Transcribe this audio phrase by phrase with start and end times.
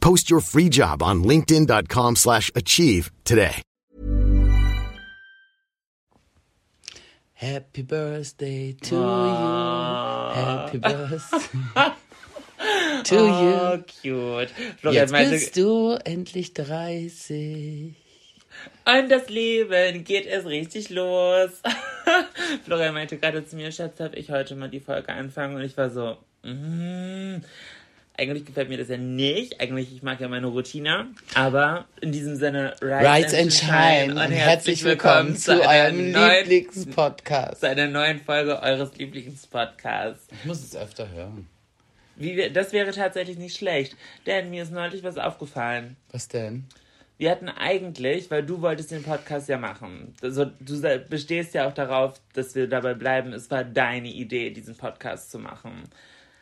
[0.00, 3.62] Post your free job on linkedin.com/achieve slash achieve today.
[7.34, 10.34] Happy birthday to you.
[10.34, 11.92] Happy birthday
[13.04, 13.82] to Oh, you.
[13.86, 14.50] cute.
[14.80, 17.94] Florian Jetzt meinte, bist du endlich 30.
[18.84, 21.50] und das Leben geht es richtig los.
[22.66, 25.56] Florian meinte gerade zu mir, Schatz, darf ich heute mal die Folge anfangen?
[25.56, 27.36] Und ich war so, mm,
[28.20, 29.60] eigentlich gefällt mir das ja nicht.
[29.60, 31.06] Eigentlich, ich mag ja meine Routine.
[31.34, 36.46] Aber in diesem Sinne, Rise, Rise and Shine und herzlich willkommen zu einer eurem neuen,
[36.46, 37.60] Lieblingspodcast.
[37.60, 40.28] zu einer neuen Folge eures Lieblingspodcasts.
[40.32, 41.48] Ich muss es öfter hören.
[42.16, 43.96] Wie wir, das wäre tatsächlich nicht schlecht,
[44.26, 45.96] denn mir ist neulich was aufgefallen.
[46.12, 46.66] Was denn?
[47.16, 50.14] Wir hatten eigentlich, weil du wolltest den Podcast ja machen.
[50.22, 53.32] Also, du bestehst ja auch darauf, dass wir dabei bleiben.
[53.32, 55.84] Es war deine Idee, diesen Podcast zu machen.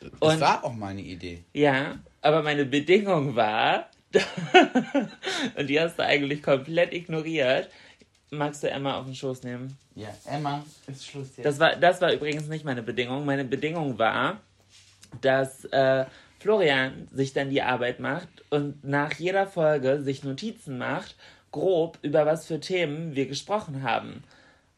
[0.01, 1.45] Das Und- war auch meine Idee.
[1.53, 3.91] Ja, aber meine Bedingung war,
[5.57, 7.69] und die hast du eigentlich komplett ignoriert.
[8.31, 9.77] Magst du Emma auf den Schoß nehmen?
[9.95, 11.45] Ja, Emma, ist Schluss jetzt.
[11.47, 13.25] Das war, das war übrigens nicht meine Bedingung.
[13.25, 14.41] Meine Bedingung war,
[15.21, 16.05] dass äh,
[16.39, 21.17] Florian sich dann die Arbeit macht und nach jeder Folge sich Notizen macht,
[21.53, 24.23] grob über was für Themen wir gesprochen haben.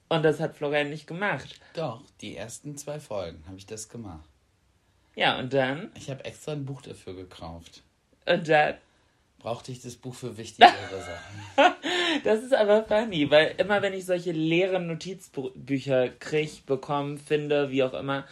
[0.08, 1.60] Und das hat Florian nicht gemacht.
[1.74, 4.24] Doch, die ersten zwei Folgen habe ich das gemacht.
[5.16, 7.82] Ja, und dann, Ich habe extra ein Buch dafür gekauft.
[8.26, 8.74] und dann,
[9.38, 11.74] Brauchte ich das Buch für wichtigere Sachen.
[12.24, 17.82] das ist aber funny, weil immer wenn ich solche leeren Notizbücher krieg, bekomme, finde, wie
[17.82, 18.26] auch immer,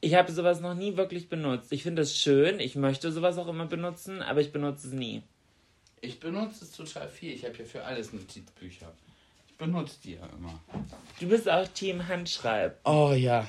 [0.00, 1.72] ich habe sowas noch nie wirklich benutzt.
[1.72, 5.22] Ich finde es schön, ich möchte sowas auch immer benutzen, aber ich benutze es nie.
[6.00, 7.32] Ich benutze es total viel.
[7.32, 8.92] Ich habe ja für alles Notizbücher.
[9.48, 10.58] Ich benutze die ja immer.
[11.20, 12.78] Du bist auch Team Handschreib.
[12.84, 13.46] Oh ja.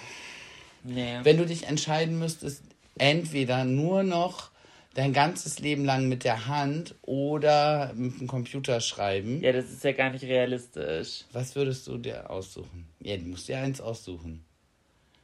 [0.84, 1.20] Nee.
[1.24, 2.64] Wenn du dich entscheiden müsstest,
[2.98, 4.52] entweder nur noch
[4.94, 9.84] dein ganzes Leben lang mit der Hand oder mit dem Computer schreiben, Ja, das ist
[9.84, 11.26] ja gar nicht realistisch.
[11.32, 12.88] was würdest du dir aussuchen?
[13.00, 14.44] Ja, du musst dir eins aussuchen.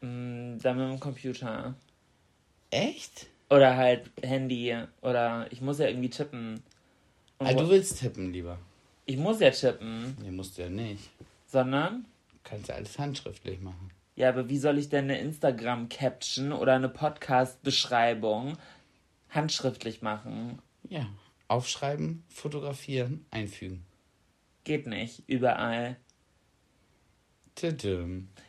[0.01, 1.75] Hm, Dann mit dem Computer.
[2.71, 3.27] Echt?
[3.49, 4.75] Oder halt Handy.
[5.01, 6.61] Oder ich muss ja irgendwie tippen.
[7.37, 8.57] Und wo- du willst tippen lieber.
[9.05, 10.15] ich muss ja tippen.
[10.21, 11.09] Nee, musst du ja nicht.
[11.47, 12.05] Sondern,
[12.43, 13.91] Kannst ja alles handschriftlich machen.
[14.19, 18.57] Ja, aber wie soll ich denn eine Instagram-Caption oder eine Podcast-Beschreibung
[19.30, 20.59] handschriftlich machen?
[20.90, 21.07] Ja.
[21.47, 23.85] Aufschreiben, fotografieren, einfügen.
[24.66, 25.24] Geht nicht.
[25.28, 25.96] Überall.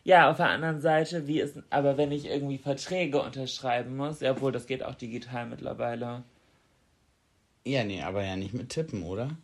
[0.03, 4.33] Ja, auf der anderen Seite, wie ist, aber wenn ich irgendwie Verträge unterschreiben muss, ja,
[4.33, 6.25] obwohl das geht auch digital mittlerweile.
[7.65, 9.37] Ja, nee, aber ja nicht mit Tippen, oder?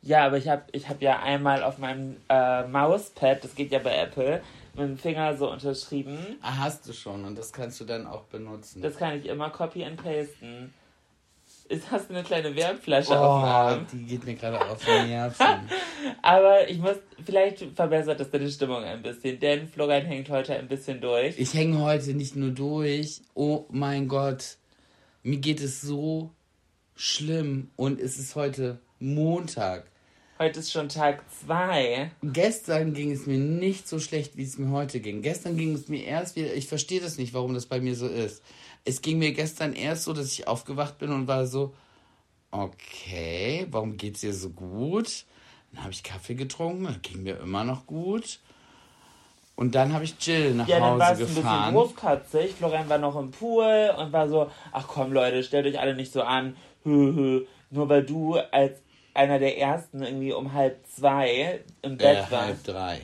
[0.00, 3.78] Ja, aber ich habe ich hab ja einmal auf meinem äh, Mauspad, das geht ja
[3.78, 4.40] bei Apple,
[4.76, 6.18] mit dem Finger so unterschrieben.
[6.42, 8.82] Ah, hast du schon und das kannst du dann auch benutzen.
[8.82, 10.74] Das kann ich immer copy and pasten.
[11.68, 13.86] Ist, hast du eine kleine Wärmflasche auf dem oh, Arm?
[13.92, 15.46] die geht mir gerade auf die Nerven.
[16.22, 20.68] Aber ich muss, vielleicht verbessert das deine Stimmung ein bisschen, denn Florian hängt heute ein
[20.68, 21.36] bisschen durch.
[21.38, 23.22] Ich hänge heute nicht nur durch.
[23.34, 24.58] Oh mein Gott.
[25.24, 26.30] Mir geht es so
[26.94, 29.90] schlimm und es ist heute Montag.
[30.38, 32.10] Heute ist schon Tag zwei.
[32.22, 35.22] Gestern ging es mir nicht so schlecht, wie es mir heute ging.
[35.22, 38.06] Gestern ging es mir erst wieder, ich verstehe das nicht, warum das bei mir so
[38.06, 38.42] ist.
[38.84, 41.72] Es ging mir gestern erst so, dass ich aufgewacht bin und war so,
[42.50, 45.24] okay, warum geht's dir so gut?
[45.72, 48.40] Dann habe ich Kaffee getrunken, ging mir immer noch gut.
[49.54, 51.74] Und dann habe ich Jill nach Ja, dann war Hause es ein bisschen gefahren.
[51.74, 52.52] großkatzig.
[52.56, 56.12] Florian war noch im Pool und war so, ach komm Leute, stellt euch alle nicht
[56.12, 56.56] so an.
[56.84, 58.80] Nur weil du als
[59.16, 62.32] einer der ersten irgendwie um halb zwei im Bett Äh, warst.
[62.32, 63.00] halb drei.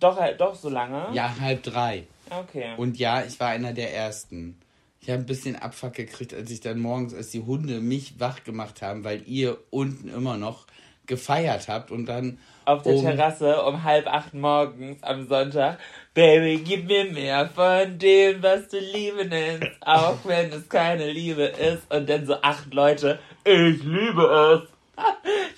[0.00, 1.06] Doch, halt, doch so lange?
[1.12, 2.04] Ja, halb drei.
[2.30, 2.72] Okay.
[2.76, 4.58] Und ja, ich war einer der ersten.
[5.00, 8.42] Ich habe ein bisschen Abfuck gekriegt, als ich dann morgens, als die Hunde mich wach
[8.44, 10.66] gemacht haben, weil ihr unten immer noch
[11.06, 15.78] gefeiert habt und dann auf der um, Terrasse um halb acht morgens am Sonntag.
[16.14, 21.44] Baby, gib mir mehr von dem, was du Liebe nennst, auch wenn es keine Liebe
[21.44, 21.88] ist.
[21.94, 24.75] Und dann so acht Leute, ich liebe es.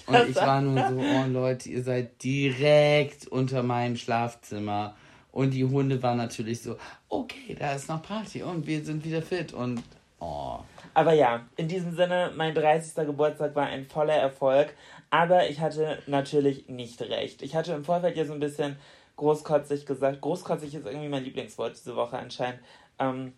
[0.06, 4.94] Und ich war nur so, oh Leute, ihr seid direkt unter meinem Schlafzimmer.
[5.32, 6.76] Und die Hunde waren natürlich so,
[7.08, 9.82] okay, da ist noch Party und wir sind wieder fit und
[10.20, 10.58] oh.
[10.94, 12.94] Aber ja, in diesem Sinne, mein 30.
[13.06, 14.74] Geburtstag war ein voller Erfolg.
[15.10, 17.42] Aber ich hatte natürlich nicht recht.
[17.42, 18.76] Ich hatte im Vorfeld ja so ein bisschen
[19.16, 22.60] großkotzig gesagt, großkotzig ist irgendwie mein Lieblingswort diese Woche anscheinend,
[22.98, 23.32] ähm,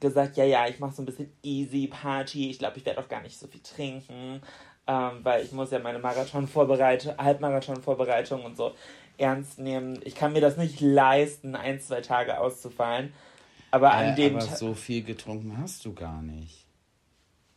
[0.00, 2.50] gesagt, ja, ja, ich mache so ein bisschen easy Party.
[2.50, 4.40] Ich glaube, ich werde auch gar nicht so viel trinken,
[4.86, 8.74] ähm, weil ich muss ja meine Marathon-Vorbereitung, Halbmarathon-Vorbereitung und so
[9.18, 10.00] ernst nehmen.
[10.04, 13.12] Ich kann mir das nicht leisten, ein, zwei Tage auszufallen.
[13.70, 16.66] Aber an äh, dem aber so viel getrunken hast du gar nicht.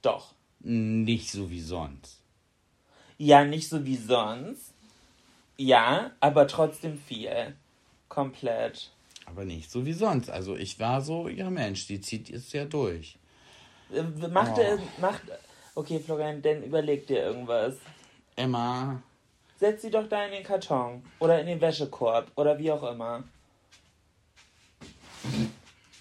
[0.02, 0.34] Doch.
[0.60, 2.22] Nicht so wie sonst.
[3.18, 4.74] Ja, nicht so wie sonst.
[5.58, 7.56] Ja, aber trotzdem viel.
[8.08, 8.92] Komplett.
[9.26, 10.30] Aber nicht so wie sonst.
[10.30, 13.18] Also ich war so, ja Mensch, die zieht jetzt ja durch.
[13.94, 14.80] Äh, macht, oh.
[15.02, 15.24] macht,
[15.76, 17.76] okay, Florian, dann überleg dir irgendwas.
[18.36, 19.02] Emma.
[19.58, 21.04] Setz sie doch da in den Karton.
[21.20, 22.32] Oder in den Wäschekorb.
[22.36, 23.24] Oder wie auch immer.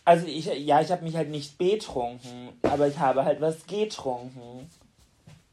[0.04, 4.68] Also ich, ja, ich habe mich halt nicht betrunken, aber ich habe halt was getrunken.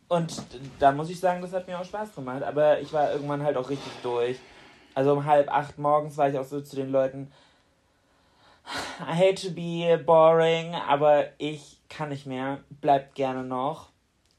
[0.07, 0.41] Und
[0.79, 2.43] da muss ich sagen, das hat mir auch Spaß gemacht.
[2.43, 4.37] Aber ich war irgendwann halt auch richtig durch.
[4.93, 7.31] Also um halb acht morgens war ich auch so zu den Leuten.
[8.99, 12.59] I hate to be boring, aber ich kann nicht mehr.
[12.69, 13.90] Bleibt gerne noch.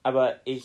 [0.02, 0.64] Aber ich.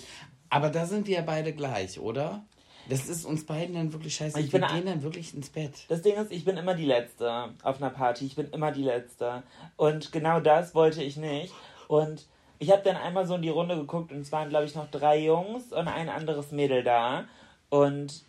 [0.50, 2.44] Aber da sind wir ja beide gleich, oder?
[2.90, 4.40] Das ist uns beiden dann wirklich scheiße.
[4.40, 5.74] Ich wir gehen dann wirklich ins Bett.
[5.90, 8.26] Das Ding ist, ich bin immer die Letzte auf einer Party.
[8.26, 9.44] Ich bin immer die Letzte.
[9.76, 11.54] Und genau das wollte ich nicht.
[11.90, 12.26] Und
[12.60, 14.90] ich habe dann einmal so in die Runde geguckt und es waren, glaube ich, noch
[14.90, 17.26] drei Jungs und ein anderes Mädel da.
[17.70, 18.24] Und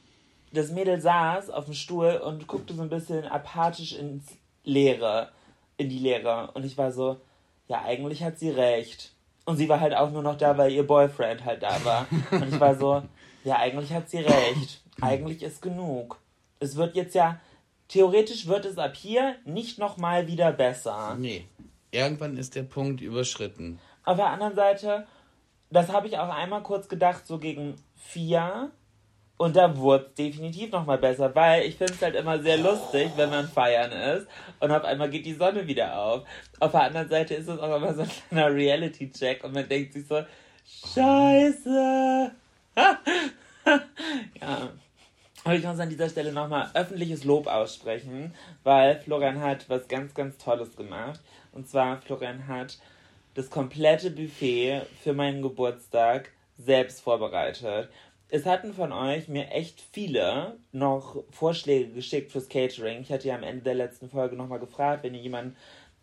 [0.52, 4.24] das Mädel saß auf dem Stuhl und guckte so ein bisschen apathisch ins
[4.64, 5.30] Leere,
[5.76, 6.50] in die Leere.
[6.54, 7.16] Und ich war so,
[7.68, 9.12] ja, eigentlich hat sie recht.
[9.48, 12.06] Und sie war halt auch nur noch da, weil ihr Boyfriend halt da war.
[12.30, 13.02] Und ich war so,
[13.44, 14.82] ja, eigentlich hat sie recht.
[15.00, 16.18] Eigentlich ist genug.
[16.60, 17.40] Es wird jetzt ja,
[17.88, 21.16] theoretisch wird es ab hier nicht nochmal wieder besser.
[21.18, 21.46] Nee.
[21.92, 23.78] Irgendwann ist der Punkt überschritten.
[24.04, 25.06] Auf der anderen Seite,
[25.70, 28.70] das habe ich auch einmal kurz gedacht, so gegen vier.
[29.38, 33.12] Und da wurde es definitiv nochmal besser, weil ich finde es halt immer sehr lustig,
[33.16, 34.26] wenn man feiern ist
[34.58, 36.24] und auf einmal geht die Sonne wieder auf.
[36.58, 39.92] Auf der anderen Seite ist es auch immer so ein kleiner Reality-Check und man denkt
[39.92, 40.22] sich so,
[40.94, 42.32] Scheiße.
[44.40, 44.68] ja.
[45.44, 50.14] Aber ich muss an dieser Stelle nochmal öffentliches Lob aussprechen, weil Florian hat was ganz,
[50.14, 51.20] ganz Tolles gemacht.
[51.52, 52.78] Und zwar, Florian hat
[53.34, 57.88] das komplette Buffet für meinen Geburtstag selbst vorbereitet.
[58.30, 63.00] Es hatten von euch mir echt viele noch Vorschläge geschickt fürs Catering.
[63.00, 65.56] Ich hatte ja am Ende der letzten Folge nochmal gefragt, wenn ihr jemanden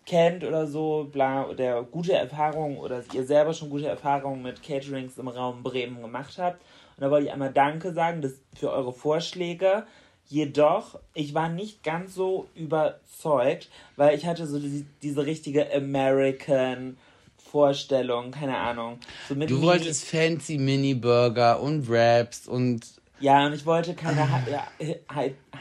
[0.08, 5.20] kennt oder so, bla, der gute Erfahrungen oder ihr selber schon gute Erfahrungen mit Caterings
[5.20, 6.62] im Raum Bremen gemacht habt.
[6.98, 9.86] Und da wollte ich einmal Danke sagen das für eure Vorschläge.
[10.28, 16.98] Jedoch, ich war nicht ganz so überzeugt, weil ich hatte so die, diese richtige American
[17.56, 19.00] Vorstellung, keine Ahnung.
[19.30, 22.82] So du wolltest fancy Mini-Burger und Wraps und.
[23.22, 24.28] Ja, und ich wollte keine.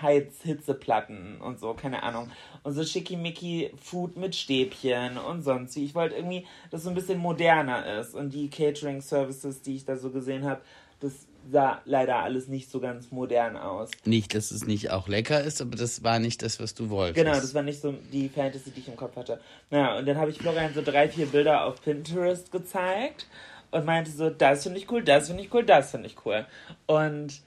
[0.03, 2.33] Heizhitzeplatten und so, keine Ahnung.
[2.65, 5.85] Und so schickimicki Food mit Stäbchen und sonst wie.
[5.85, 8.17] Ich wollte irgendwie, dass es so ein bisschen moderner ist.
[8.17, 10.63] Und die Catering-Services, die ich da so gesehen habe,
[10.99, 13.91] das sah leider alles nicht so ganz modern aus.
[14.05, 17.17] Nicht, dass es nicht auch lecker ist, aber das war nicht das, was du wolltest.
[17.17, 19.41] Genau, das war nicht so die Fantasy, die ich im Kopf hatte.
[19.71, 23.27] Naja, und dann habe ich Florian so drei, vier Bilder auf Pinterest gezeigt
[23.71, 26.47] und meinte so, das finde ich cool, das finde ich cool, das finde ich cool.
[26.87, 27.43] Und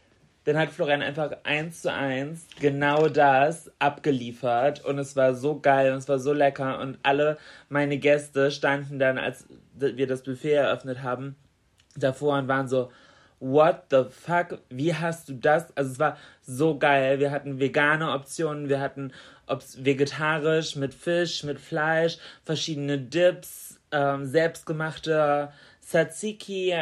[0.47, 5.91] dann hat Florian einfach eins zu eins genau das abgeliefert und es war so geil
[5.91, 7.37] und es war so lecker und alle
[7.67, 11.35] meine Gäste standen dann, als wir das Buffet eröffnet haben,
[11.97, 12.89] davor und waren so,
[13.39, 15.75] what the fuck, wie hast du das?
[15.75, 17.19] Also es war so geil.
[17.19, 19.13] Wir hatten vegane Optionen, wir hatten
[19.47, 25.51] ob's vegetarisch mit Fisch, mit Fleisch, verschiedene Dips, ähm, selbstgemachte
[25.81, 26.75] Tzatziki,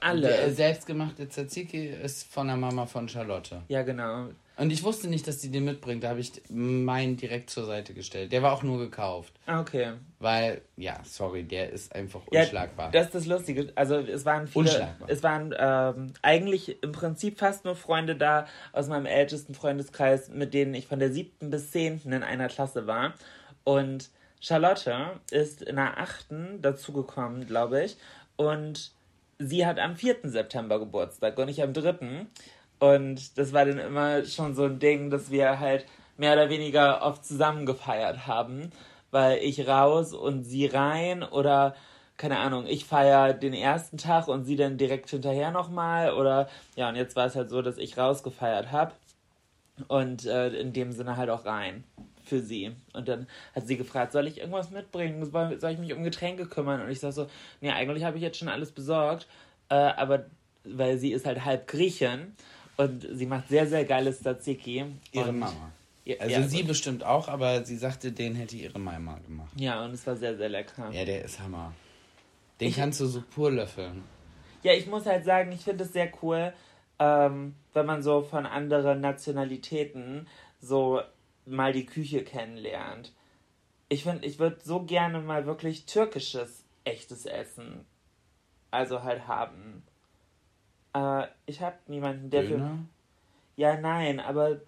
[0.00, 0.36] alles.
[0.36, 3.62] Der selbstgemachte Tzatziki ist von der Mama von Charlotte.
[3.68, 4.28] Ja, genau.
[4.56, 6.04] Und ich wusste nicht, dass die den mitbringt.
[6.04, 8.32] Da habe ich meinen direkt zur Seite gestellt.
[8.32, 9.32] Der war auch nur gekauft.
[9.46, 9.94] Ah, okay.
[10.18, 12.86] Weil, ja, sorry, der ist einfach unschlagbar.
[12.86, 13.72] Ja, das ist das Lustige.
[13.74, 14.66] Also es waren viele.
[14.66, 15.08] Unschlagbar.
[15.08, 20.52] Es waren ähm, eigentlich im Prinzip fast nur Freunde da aus meinem ältesten Freundeskreis, mit
[20.52, 23.14] denen ich von der siebten bis zehnten in einer Klasse war.
[23.64, 27.96] Und Charlotte ist in der achten dazugekommen, glaube ich.
[28.36, 28.92] Und
[29.38, 30.16] sie hat am 4.
[30.24, 32.26] September Geburtstag und ich am 3.
[32.82, 35.86] Und das war dann immer schon so ein Ding, dass wir halt
[36.16, 38.70] mehr oder weniger oft zusammen gefeiert haben,
[39.12, 41.76] weil ich raus und sie rein oder
[42.16, 46.88] keine Ahnung, ich feiere den ersten Tag und sie dann direkt hinterher nochmal oder ja,
[46.88, 48.90] und jetzt war es halt so, dass ich rausgefeiert habe
[49.86, 51.84] und äh, in dem Sinne halt auch rein
[52.24, 52.74] für sie.
[52.94, 55.24] Und dann hat sie gefragt, soll ich irgendwas mitbringen?
[55.30, 56.82] Soll ich mich um Getränke kümmern?
[56.82, 57.28] Und ich sag so,
[57.60, 59.28] nee, eigentlich habe ich jetzt schon alles besorgt,
[59.68, 60.26] äh, aber
[60.64, 62.34] weil sie ist halt halb Griechin
[62.76, 64.84] und sie macht sehr, sehr geiles Tzatziki.
[65.12, 65.72] Ihre Mama.
[66.18, 69.52] Also ja, sie bestimmt auch, aber sie sagte, den hätte ihre Mama gemacht.
[69.56, 70.90] Ja, und es war sehr, sehr lecker.
[70.90, 71.72] Ja, der ist Hammer.
[72.60, 74.02] Den kannst du so pur löffeln.
[74.62, 76.52] Ja, ich muss halt sagen, ich finde es sehr cool,
[76.98, 80.26] ähm, wenn man so von anderen Nationalitäten
[80.60, 81.00] so
[81.46, 83.12] mal die Küche kennenlernt.
[83.88, 87.84] Ich finde, ich würde so gerne mal wirklich türkisches, echtes Essen.
[88.70, 89.82] Also halt haben.
[90.94, 92.50] Äh, ich habe niemanden, der für.
[92.50, 92.78] Döner?
[93.56, 94.60] Ja, nein, aber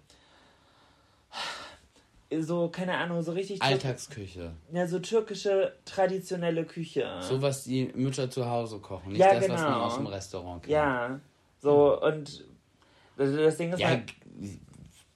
[2.39, 3.61] so, keine Ahnung, so richtig.
[3.61, 4.51] Alltagsküche.
[4.71, 7.07] Ja, so türkische traditionelle Küche.
[7.21, 9.13] So was die Mütter zu Hause kochen.
[9.13, 9.85] Nicht Ja, das, was man genau.
[9.85, 10.73] aus dem Restaurant kennt.
[10.73, 11.19] Ja,
[11.61, 12.43] so und
[13.17, 14.13] das, das Ding ist Ja, halt,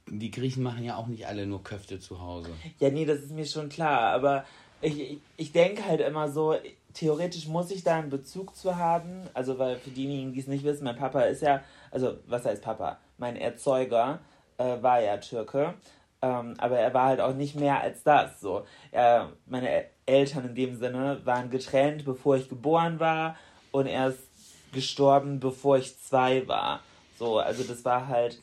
[0.08, 2.52] die Griechen machen ja auch nicht alle nur Köfte zu Hause.
[2.80, 4.46] ja, nee, das ist mir schon klar, aber
[4.82, 6.56] ich, ich, ich denke halt immer so,
[6.94, 10.64] theoretisch muss ich da einen Bezug zu haben, also weil für diejenigen, die es nicht
[10.64, 12.98] wissen, mein Papa ist ja, also was heißt Papa?
[13.18, 14.20] Mein Erzeuger
[14.58, 15.74] äh, war ja Türke,
[16.22, 18.66] ähm, aber er war halt auch nicht mehr als das, so.
[18.92, 23.36] Er, meine Eltern in dem Sinne waren getrennt, bevor ich geboren war
[23.72, 24.28] und er ist
[24.74, 26.82] gestorben, bevor ich zwei war.
[27.18, 28.42] So, also das war halt,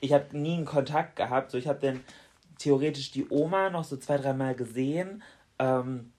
[0.00, 1.50] ich habe nie einen Kontakt gehabt.
[1.50, 2.00] So, ich habe dann
[2.58, 5.22] theoretisch die Oma noch so zwei, dreimal gesehen.
[5.58, 6.12] Ähm,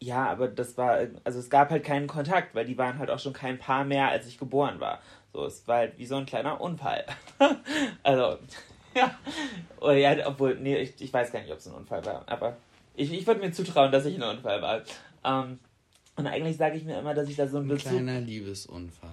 [0.00, 3.18] ja, aber das war, also es gab halt keinen Kontakt, weil die waren halt auch
[3.18, 5.00] schon kein Paar mehr, als ich geboren war.
[5.32, 7.04] So, es war halt wie so ein kleiner Unfall.
[8.02, 8.38] also,
[8.94, 9.18] ja.
[9.80, 12.56] Oder ja, obwohl, nee, ich, ich weiß gar nicht, ob es ein Unfall war, aber
[12.94, 14.82] ich, ich würde mir zutrauen, dass ich ein Unfall war.
[15.24, 15.58] Ähm,
[16.16, 19.10] und eigentlich sage ich mir immer, dass ich da so Ein Bezug kleiner Liebesunfall.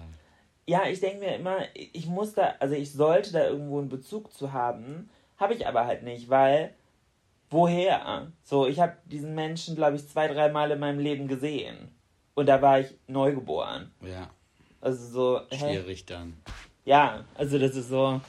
[0.66, 4.32] ja, ich denke mir immer, ich muss da, also ich sollte da irgendwo einen Bezug
[4.32, 6.72] zu haben, habe ich aber halt nicht, weil
[7.50, 8.32] woher?
[8.42, 11.94] So, ich habe diesen Menschen, glaube ich, zwei, drei Mal in meinem Leben gesehen.
[12.34, 13.92] Und da war ich neugeboren.
[14.00, 14.30] Ja,
[14.80, 15.58] Also so, hä?
[15.58, 16.36] schwierig dann.
[16.84, 18.20] Ja, also das ist so,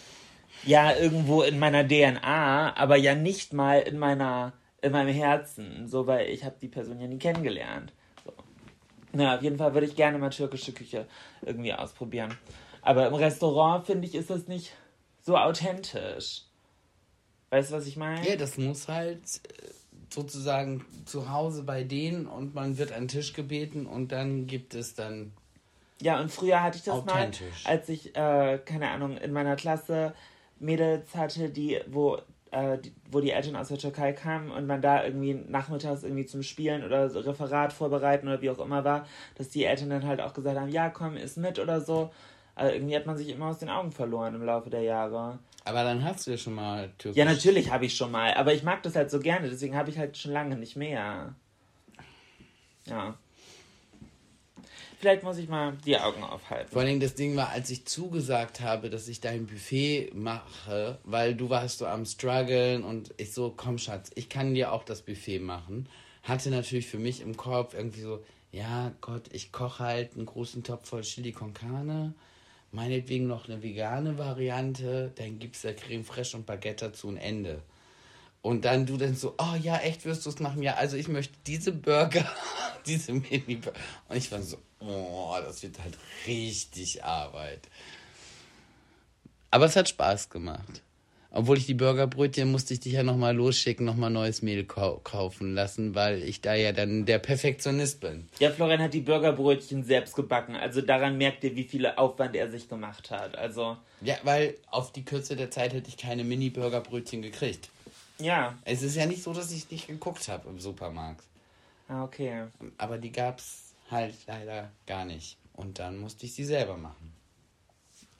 [0.63, 5.87] ja, irgendwo in meiner DNA, aber ja nicht mal in meiner, in meinem Herzen.
[5.87, 7.93] So, weil ich habe die Person ja nie kennengelernt.
[8.23, 8.31] So.
[9.11, 11.07] Na, auf jeden Fall würde ich gerne mal türkische Küche
[11.41, 12.37] irgendwie ausprobieren.
[12.81, 14.71] Aber im Restaurant, finde ich, ist das nicht
[15.23, 16.43] so authentisch.
[17.49, 18.27] Weißt du, was ich meine?
[18.27, 19.69] Ja, das muss halt äh,
[20.09, 24.73] sozusagen zu Hause bei denen und man wird an den Tisch gebeten und dann gibt
[24.73, 25.31] es dann.
[26.01, 27.31] Ja, und früher hatte ich das mal,
[27.63, 30.13] als ich, äh, keine Ahnung, in meiner Klasse
[30.59, 32.17] Mädels hatte, die, wo,
[32.51, 36.25] äh, die, wo die Eltern aus der Türkei kamen und man da irgendwie nachmittags irgendwie
[36.25, 40.05] zum Spielen oder so Referat vorbereiten oder wie auch immer war, dass die Eltern dann
[40.05, 42.11] halt auch gesagt haben, ja, komm, ist mit oder so.
[42.55, 45.39] Also irgendwie hat man sich immer aus den Augen verloren im Laufe der Jahre.
[45.65, 47.17] Aber dann hast du ja schon mal Türkisch.
[47.17, 49.89] Ja, natürlich habe ich schon mal, aber ich mag das halt so gerne, deswegen habe
[49.89, 51.33] ich halt schon lange nicht mehr.
[52.85, 53.17] Ja.
[54.99, 56.71] Vielleicht muss ich mal die Augen aufhalten.
[56.71, 61.35] Vor allem das Ding war, als ich zugesagt habe, dass ich dein Buffet mache, weil
[61.35, 65.01] du warst so am struggeln und ich so, komm Schatz, ich kann dir auch das
[65.01, 65.89] Buffet machen.
[66.23, 70.63] Hatte natürlich für mich im Kopf irgendwie so, ja Gott, ich koche halt einen großen
[70.63, 72.13] Topf voll Chili con Carne,
[72.75, 77.61] meinetwegen noch eine vegane Variante, dann gibt's da Creme Fraiche und Baguette dazu ein Ende.
[78.41, 80.61] Und dann du dann so, oh ja, echt wirst du es machen?
[80.61, 82.29] Ja, also ich möchte diese Burger,
[82.85, 83.79] diese Mini-Burger.
[84.07, 87.67] Und ich war so, oh, das wird halt richtig Arbeit.
[89.49, 90.83] Aber es hat Spaß gemacht.
[91.35, 95.53] Obwohl ich die Burgerbrötchen musste ich dich ja nochmal losschicken, nochmal neues Mehl kau kaufen
[95.53, 98.29] lassen, weil ich da ja dann der Perfektionist bin.
[98.39, 100.55] Ja, Florian hat die Burgerbrötchen selbst gebacken.
[100.55, 103.37] Also daran merkt ihr, wie viel Aufwand er sich gemacht hat.
[103.37, 107.69] Also, Ja, weil auf die Kürze der Zeit hätte ich keine Mini-Burgerbrötchen gekriegt.
[108.17, 108.55] ja.
[108.63, 111.25] Es ist ja nicht so, dass ich nicht geguckt habe im Supermarkt.
[111.89, 112.43] Ah, okay.
[112.77, 115.35] Aber die gab's halt leider gar nicht.
[115.51, 117.11] Und dann musste ich sie selber machen.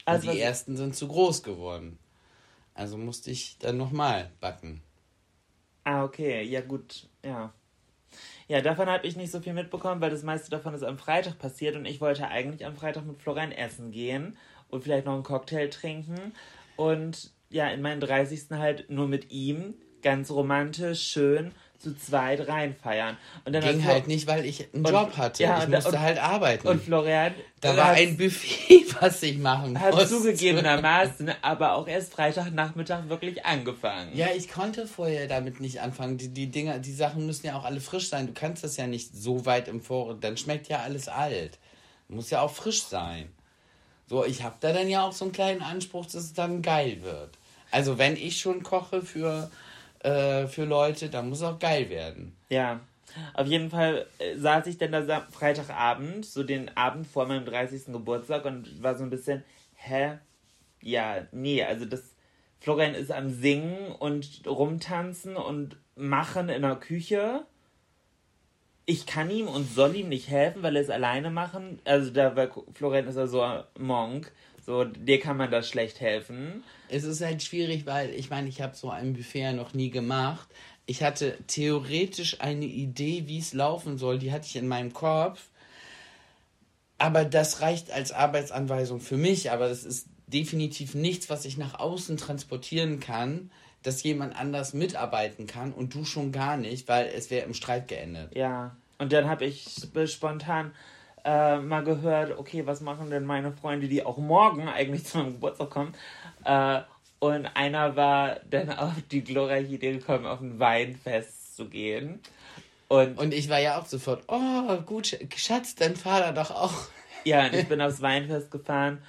[0.04, 1.98] Also, Und die ersten sind zu groß geworden.
[2.76, 4.82] Also musste ich dann nochmal backen.
[5.84, 6.42] ah, okay.
[6.42, 7.08] Ja, gut.
[7.24, 7.52] Ja.
[8.48, 11.38] Ja, davon habe ich nicht so viel mitbekommen, weil das meiste davon ist am Freitag
[11.38, 14.36] passiert und ich wollte eigentlich am Freitag mit Florian essen gehen
[14.68, 16.32] und vielleicht noch einen Cocktail trinken
[16.76, 18.50] und ja, in meinen 30.
[18.52, 23.16] halt nur mit ihm, ganz romantisch, schön, zu zweit reinfeiern.
[23.44, 25.42] Und dann Ging hat halt nicht, weil ich einen und- Job hatte.
[25.42, 26.66] ja, ich musste und- halt arbeiten.
[26.68, 30.08] Und Florian da war hat- ein Buffet, was ich machen hat musste.
[30.16, 34.16] zugegebenermaßen aber auch erst Freitagnachmittag wirklich angefangen.
[34.16, 36.18] Ja, ich konnte vorher damit nicht anfangen.
[36.18, 38.26] Die, die Dinger, die Sachen müssen ja auch alle frisch sein.
[38.26, 40.16] Du kannst das ja nicht so weit im Voraus.
[40.20, 41.58] Dann schmeckt ja alles alt.
[42.08, 43.28] Muss ja auch frisch sein.
[44.08, 46.98] So, ich habe da dann ja auch so einen kleinen Anspruch, dass es dann geil
[47.02, 47.30] wird.
[47.72, 49.50] Also wenn ich schon koche für,
[50.06, 52.36] äh, für Leute, dann muss auch geil werden.
[52.48, 52.80] Ja.
[53.34, 57.86] Auf jeden Fall äh, saß ich dann da Freitagabend, so den Abend vor meinem 30.
[57.86, 59.42] Geburtstag und war so ein bisschen,
[59.74, 60.18] hä?
[60.82, 62.14] Ja, nee, also das,
[62.60, 67.44] Florian ist am Singen und rumtanzen und machen in der Küche.
[68.84, 71.80] Ich kann ihm und soll ihm nicht helfen, weil er es alleine machen.
[71.84, 74.30] Also da war Florian ist ja so ein Monk,
[74.64, 76.62] so dir kann man das schlecht helfen.
[76.88, 79.90] Es ist halt schwierig, weil ich meine, ich habe so ein Buffet ja noch nie
[79.90, 80.48] gemacht.
[80.86, 84.18] Ich hatte theoretisch eine Idee, wie es laufen soll.
[84.18, 85.48] Die hatte ich in meinem Kopf.
[86.98, 89.50] Aber das reicht als Arbeitsanweisung für mich.
[89.50, 93.50] Aber das ist definitiv nichts, was ich nach außen transportieren kann,
[93.82, 97.88] dass jemand anders mitarbeiten kann und du schon gar nicht, weil es wäre im Streit
[97.88, 98.34] geendet.
[98.34, 100.72] Ja, und dann habe ich sp- spontan
[101.24, 105.34] äh, mal gehört, okay, was machen denn meine Freunde, die auch morgen eigentlich zu meinem
[105.34, 105.92] Geburtstag kommen?
[106.46, 106.82] Äh,
[107.18, 112.20] und einer war dann auf die glorreiche Idee gekommen, auf ein Weinfest zu gehen.
[112.88, 116.50] Und, Und ich war ja auch sofort, oh, gut, Sch- Schatz, dann fahr da doch
[116.50, 116.74] auch.
[117.24, 119.02] ja, und ich bin aufs Weinfest gefahren.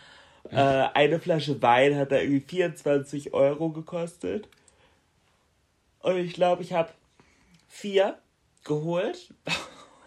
[0.50, 4.48] Äh, eine Flasche Wein hat da irgendwie 24 Euro gekostet.
[6.00, 6.89] Und ich glaube, ich habe
[7.67, 8.17] vier
[8.63, 9.34] geholt.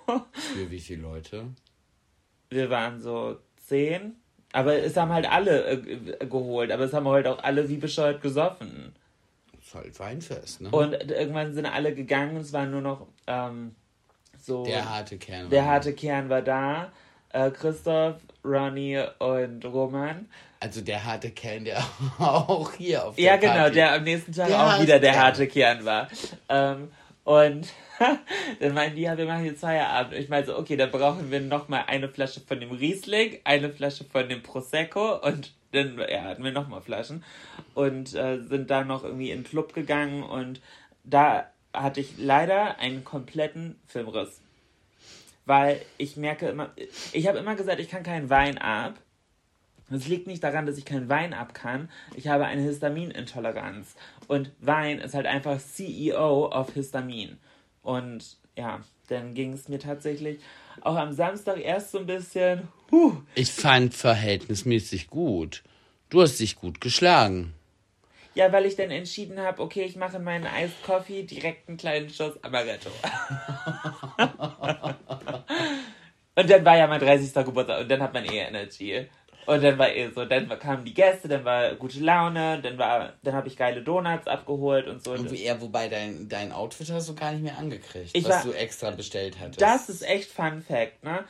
[0.07, 1.45] Für wie viele Leute?
[2.49, 4.17] wir waren so zehn.
[4.53, 7.77] Aber es haben halt alle äh, g- geholt, aber es haben halt auch alle wie
[7.77, 8.93] bescheuert gesoffen.
[9.57, 10.71] Das ist halt Weinfest, ne?
[10.71, 13.75] Und irgendwann sind alle gegangen, es war nur noch ähm,
[14.41, 14.65] so.
[14.65, 15.51] der harte Kern.
[15.51, 16.91] der harte Kern war da.
[17.33, 20.29] Äh, Christoph, Ronny und Roman.
[20.59, 21.79] Also der harte Kern, der
[22.19, 23.75] auch hier auf der Ja, genau, Party.
[23.75, 26.09] der am nächsten Tag Der auch wieder der harte Kern war.
[26.49, 26.89] Ähm,
[27.31, 27.69] und
[28.61, 30.15] dann meinten die, ja, wir machen jetzt Feierabend.
[30.15, 33.71] Und ich meinte so, okay, dann brauchen wir nochmal eine Flasche von dem Riesling, eine
[33.71, 37.23] Flasche von dem Prosecco und dann ja, hatten wir nochmal Flaschen.
[37.75, 40.61] Und äh, sind dann noch irgendwie in den Club gegangen und
[41.05, 44.41] da hatte ich leider einen kompletten Filmriss.
[45.47, 46.71] Weil ich merke immer,
[47.13, 48.95] ich habe immer gesagt, ich kann keinen Wein ab.
[49.91, 51.89] Es liegt nicht daran, dass ich keinen Wein ab kann.
[52.15, 53.95] Ich habe eine Histaminintoleranz.
[54.29, 57.39] Und Wein ist halt einfach CEO of Histamin.
[57.83, 60.39] Und ja, dann ging es mir tatsächlich
[60.83, 62.69] auch am Samstag erst so ein bisschen.
[62.91, 65.63] Huh, Ich fand verhältnismäßig gut.
[66.09, 67.53] Du hast dich gut geschlagen.
[68.35, 71.77] ja, weil ich dann entschieden habe, okay, ich mache in meinen Iced Coffee direkt einen
[71.79, 72.91] kleinen Schuss Amaretto.
[76.37, 77.33] und dann war ja mein 30.
[77.45, 79.07] Geburtstag und dann hat man eh Energy.
[79.47, 83.15] Und dann war eh so, dann kamen die Gäste, dann war gute Laune, dann war,
[83.23, 85.13] dann habe ich geile Donuts abgeholt und so.
[85.13, 88.53] Und eher, wobei dein, dein Outfit hast du gar nicht mehr angekriegt, Ich was war-
[88.53, 89.61] du extra bestellt hattest.
[89.61, 91.25] Das ist echt Fun Fact, ne?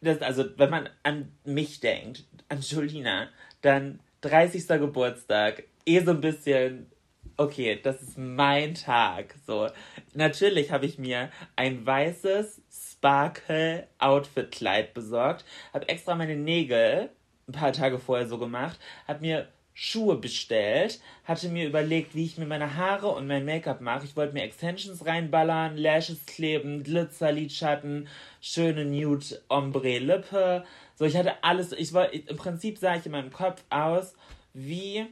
[0.00, 3.28] Das, also, wenn man an mich denkt, an Julina,
[3.62, 4.66] dann 30.
[4.66, 6.90] Geburtstag, eh so ein bisschen,
[7.36, 9.34] okay, das ist mein Tag.
[9.46, 9.68] So,
[10.14, 17.10] natürlich habe ich mir ein weißes Sparkle Outfit Kleid besorgt, habe extra meine Nägel
[17.48, 22.38] ein paar Tage vorher so gemacht, habe mir Schuhe bestellt, hatte mir überlegt, wie ich
[22.38, 24.04] mir meine Haare und mein Make-up mache.
[24.04, 28.06] Ich wollte mir Extensions reinballern, Lashes kleben, Glitzer, Lidschatten,
[28.40, 30.64] schöne Nude Ombre Lippe.
[30.94, 31.72] So, ich hatte alles.
[31.72, 34.14] Ich wollte, im Prinzip sah ich in meinem Kopf aus
[34.52, 35.06] wie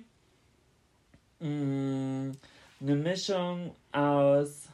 [1.40, 2.32] mh,
[2.80, 4.68] eine Mischung aus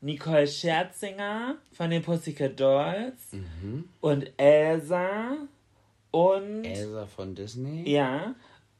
[0.00, 3.32] Nicole Scherzinger von den Pussycat Dolls
[4.00, 5.36] und Elsa
[6.10, 8.34] und Elsa von Disney ja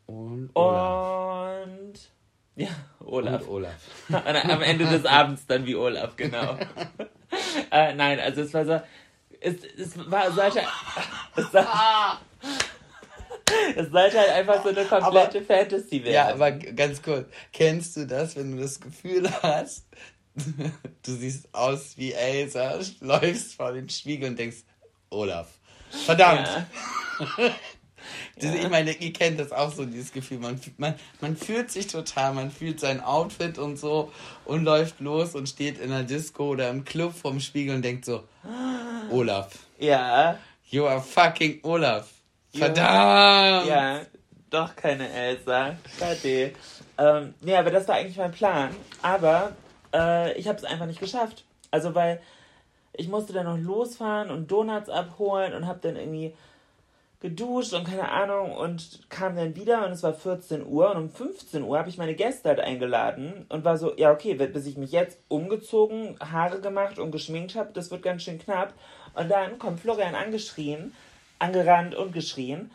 [0.07, 1.66] und Olaf.
[1.66, 1.99] und
[2.57, 2.69] ja
[3.01, 3.43] Olaf.
[3.43, 3.81] Und Olaf.
[4.09, 6.59] Am Ende des Abends dann wie Olaf, genau.
[7.71, 8.81] äh, nein, also es war so,
[9.40, 10.61] es, es war, sollte,
[11.37, 11.66] es, soll,
[13.77, 16.14] es sollte halt einfach so eine komplette Fantasy werden.
[16.14, 17.29] Ja, aber ganz kurz.
[17.53, 19.87] Kennst du das, wenn du das Gefühl hast,
[20.35, 24.64] du siehst aus wie Elsa, läufst vor den Spiegel und denkst,
[25.09, 25.60] Olaf.
[25.90, 26.48] Verdammt.
[26.48, 27.26] Ja.
[28.40, 30.38] Das- Ich meine, ihr kennt das auch so, dieses Gefühl.
[30.38, 34.11] Man, fühlt- man, man fühlt sich total, man fühlt sein Outfit und so
[34.46, 38.05] und läuft los und steht in der Disco oder im Club vorm Spiegel und denkt
[38.07, 38.24] so,
[39.11, 39.50] Olaf.
[39.79, 40.38] ja,
[40.72, 42.07] You are fucking Olaf.
[42.53, 42.66] Ja.
[42.66, 43.66] Verdammt.
[43.68, 44.00] ja,
[44.50, 45.76] doch keine Elsa.
[45.98, 46.53] Schade.
[46.96, 48.70] Ähm, nee, aber das war eigentlich mein Plan.
[49.03, 49.57] Aber
[49.92, 51.44] äh, ich habe es einfach nicht geschafft.
[51.72, 52.20] Also weil
[52.92, 56.35] ich musste dann noch losfahren und Donuts abholen und habe dann irgendwie
[57.20, 61.11] geduscht und keine Ahnung und kam dann wieder und es war 14 Uhr und um
[61.11, 64.79] 15 Uhr habe ich meine Gäste halt eingeladen und war so, ja okay, bis ich
[64.79, 68.72] mich jetzt umgezogen, Haare gemacht und geschminkt habe, das wird ganz schön knapp.
[69.14, 70.94] Und dann kommt Florian angeschrien,
[71.38, 72.70] angerannt und geschrien,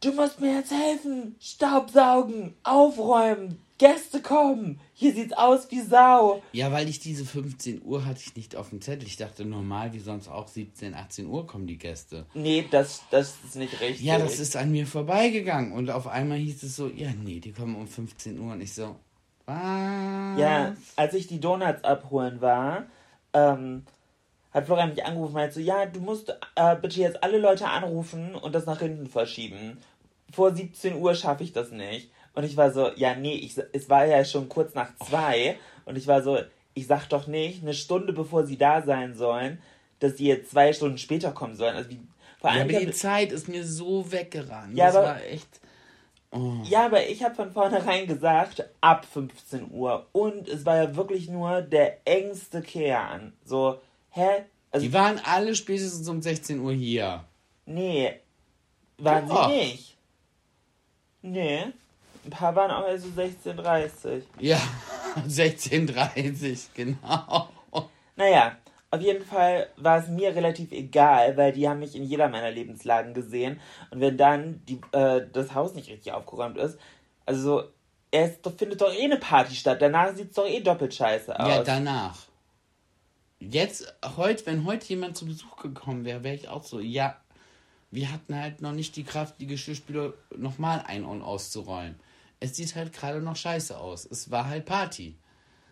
[0.00, 4.80] du musst mir jetzt helfen, Staubsaugen, aufräumen, Gäste kommen.
[5.00, 6.42] Hier sieht's aus wie Sau.
[6.50, 9.06] Ja, weil ich diese 15 Uhr hatte ich nicht auf dem Zettel.
[9.06, 12.26] Ich dachte normal, wie sonst auch 17, 18 Uhr kommen die Gäste.
[12.34, 14.04] Nee, das, das ist nicht richtig.
[14.04, 15.70] Ja, das ist an mir vorbeigegangen.
[15.70, 18.54] Und auf einmal hieß es so, ja, nee, die kommen um 15 Uhr.
[18.54, 18.96] Und ich so,
[19.46, 19.56] was?
[20.40, 22.86] Ja, als ich die Donuts abholen war,
[23.34, 23.84] ähm,
[24.50, 27.68] hat Florian mich angerufen und meinte so, ja, du musst äh, bitte jetzt alle Leute
[27.68, 29.78] anrufen und das nach hinten verschieben.
[30.32, 32.10] Vor 17 Uhr schaffe ich das nicht.
[32.38, 35.58] Und ich war so, ja, nee, ich, es war ja schon kurz nach zwei.
[35.84, 36.38] Und ich war so,
[36.72, 39.60] ich sag doch nicht, eine Stunde bevor sie da sein sollen,
[39.98, 41.74] dass die jetzt zwei Stunden später kommen sollen.
[41.74, 41.98] Also wie,
[42.38, 44.76] vor allem, ja, aber die Zeit ist mir so weggerannt.
[44.76, 45.48] Ja, das aber, war echt.
[46.30, 46.52] Oh.
[46.62, 50.06] Ja, aber ich habe von vornherein gesagt, ab 15 Uhr.
[50.12, 53.32] Und es war ja wirklich nur der engste Kern.
[53.44, 54.44] So, hä?
[54.70, 57.24] Also, die waren alle spätestens um 16 Uhr hier.
[57.66, 58.14] Nee,
[58.96, 59.48] waren ja.
[59.48, 59.96] sie nicht.
[61.22, 61.72] Nee.
[62.24, 64.22] Ein paar waren auch also 16.30.
[64.40, 64.60] Ja,
[65.28, 67.48] 16.30, genau.
[68.16, 68.56] Naja,
[68.90, 72.50] auf jeden Fall war es mir relativ egal, weil die haben mich in jeder meiner
[72.50, 73.60] Lebenslagen gesehen.
[73.90, 76.78] Und wenn dann die, äh, das Haus nicht richtig aufgeräumt ist,
[77.26, 77.64] also
[78.10, 79.82] es findet doch eh eine Party statt.
[79.82, 81.48] Danach sieht es doch eh doppelt scheiße aus.
[81.48, 82.16] Ja, danach.
[83.38, 87.16] Jetzt, heute, wenn heute jemand zu Besuch gekommen wäre, wäre ich auch so, ja,
[87.90, 92.00] wir hatten halt noch nicht die Kraft, die Geschirrspüler nochmal ein- und auszuräumen
[92.40, 94.06] es sieht halt gerade noch scheiße aus.
[94.10, 95.16] Es war halt Party.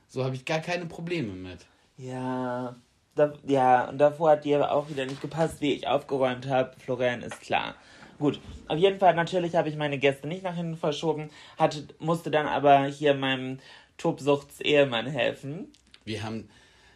[0.09, 1.67] So habe ich gar keine Probleme mit.
[1.97, 2.77] Ja,
[3.15, 6.75] da, ja, und davor hat dir auch wieder nicht gepasst, wie ich aufgeräumt habe.
[6.79, 7.75] Florian ist klar.
[8.19, 12.31] Gut, auf jeden Fall, natürlich habe ich meine Gäste nicht nach hinten verschoben, hatte, musste
[12.31, 13.59] dann aber hier meinem
[13.99, 15.73] Tobsuchts-Ehemann helfen.
[16.05, 16.49] Wir haben,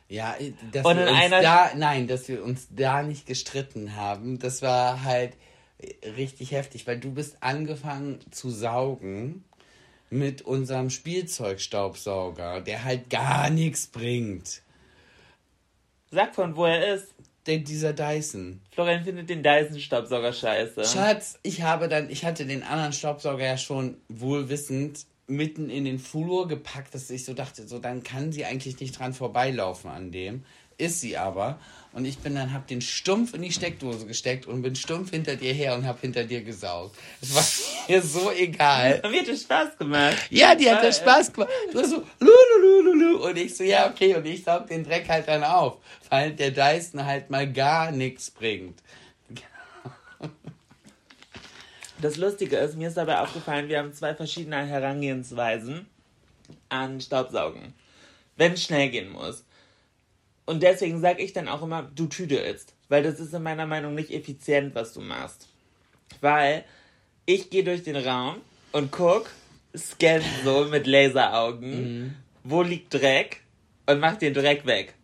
[0.08, 0.34] ja,
[0.72, 5.04] dass und wir uns da, nein, dass wir uns da nicht gestritten haben, das war
[5.04, 5.36] halt
[6.16, 9.44] richtig heftig, weil du bist angefangen zu saugen
[10.10, 14.62] mit unserem Spielzeugstaubsauger, der halt gar nichts bringt.
[16.10, 17.14] Sag von wo er ist.
[17.46, 18.60] Der, dieser Dyson.
[18.70, 20.84] Florian findet den Dyson-Staubsauger scheiße.
[20.84, 25.98] Schatz, ich habe dann, ich hatte den anderen Staubsauger ja schon wohlwissend mitten in den
[25.98, 30.12] Flur gepackt, dass ich so dachte, so dann kann sie eigentlich nicht dran vorbeilaufen an
[30.12, 30.44] dem.
[30.80, 31.58] Ist sie aber.
[31.92, 35.36] Und ich bin dann, hab den stumpf in die Steckdose gesteckt und bin stumpf hinter
[35.36, 36.96] dir her und hab hinter dir gesaugt.
[37.20, 37.44] Es war
[37.88, 39.02] mir so egal.
[39.10, 40.16] Mir hat das Spaß gemacht.
[40.30, 41.50] Ja, die hat das Spaß gemacht.
[41.72, 43.28] Du hast so, lulululu.
[43.28, 44.14] Und ich so, ja, okay.
[44.14, 45.78] Und ich saug den Dreck halt dann auf.
[46.08, 48.80] Weil der Dyson halt mal gar nichts bringt.
[52.00, 55.86] Das Lustige ist, mir ist dabei aufgefallen, wir haben zwei verschiedene Herangehensweisen
[56.70, 57.74] an Staubsaugen.
[58.36, 59.44] Wenn es schnell gehen muss.
[60.50, 62.74] Und deswegen sage ich dann auch immer, du tüdelst.
[62.88, 65.46] Weil das ist in meiner Meinung nicht effizient, was du machst.
[66.20, 66.64] Weil
[67.24, 68.38] ich gehe durch den Raum
[68.72, 69.30] und guck,
[69.76, 72.14] scan so mit Laseraugen, mhm.
[72.42, 73.42] wo liegt Dreck
[73.86, 74.94] und mach den Dreck weg.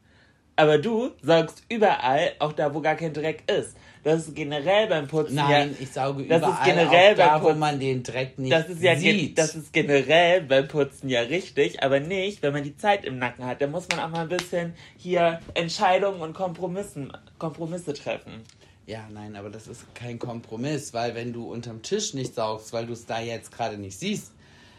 [0.57, 3.77] Aber du saugst überall, auch da, wo gar kein Dreck ist.
[4.07, 5.35] Das ist generell beim Putzen.
[5.35, 8.53] Nein, ja, ich sauge das überall, ist generell auch da, wo man den Dreck nicht
[8.53, 9.37] das ist ja sieht.
[9.37, 13.45] Das ist generell beim Putzen ja richtig, aber nicht, wenn man die Zeit im Nacken
[13.45, 13.61] hat.
[13.61, 18.45] Da muss man auch mal ein bisschen hier Entscheidungen und Kompromissen, Kompromisse treffen.
[18.87, 22.87] Ja, nein, aber das ist kein Kompromiss, weil wenn du unterm Tisch nicht saugst, weil
[22.87, 24.31] du es da jetzt gerade nicht siehst,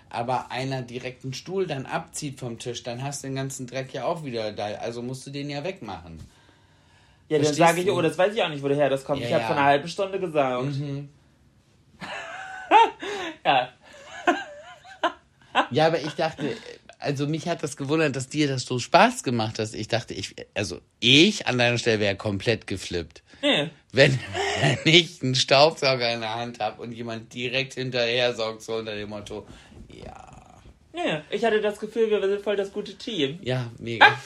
[0.10, 3.94] aber einer direkt einen Stuhl dann abzieht vom Tisch, dann hast du den ganzen Dreck
[3.94, 4.68] ja auch wieder da.
[4.76, 6.22] Also musst du den ja wegmachen.
[7.30, 9.22] Ja, dann sage ich, oh, das weiß ich auch nicht, woher das kommt.
[9.22, 9.48] Ja, ich habe ja.
[9.48, 10.78] vor einer halben Stunde gesaugt.
[10.78, 11.10] Mhm.
[13.46, 13.70] ja.
[15.72, 16.56] ja, aber ich dachte,
[17.00, 19.74] also mich hat das gewundert, dass dir das so Spaß gemacht hat.
[19.74, 23.24] Ich dachte, ich, also ich an deiner Stelle wäre komplett geflippt.
[23.42, 23.70] Nee.
[23.92, 24.18] Wenn,
[24.62, 28.96] wenn ich einen Staubsauger in der Hand habe und jemand direkt hinterher saugt, so unter
[28.96, 29.46] dem Motto,
[29.90, 30.62] ja.
[30.94, 33.40] Nee, ich hatte das Gefühl, wir sind voll das gute Team.
[33.44, 34.08] Ja, mega.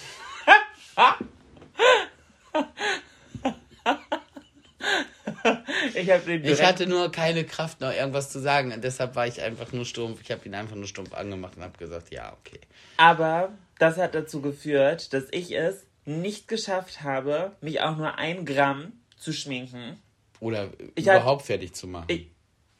[5.93, 8.71] ich, ich hatte nur keine Kraft, noch irgendwas zu sagen.
[8.71, 10.21] Und deshalb war ich einfach nur stumpf.
[10.21, 12.59] Ich habe ihn einfach nur stumpf angemacht und habe gesagt, ja, okay.
[12.97, 18.45] Aber das hat dazu geführt, dass ich es nicht geschafft habe, mich auch nur ein
[18.45, 19.99] Gramm zu schminken.
[20.39, 22.05] Oder ich überhaupt hab, fertig zu machen.
[22.07, 22.27] Ich,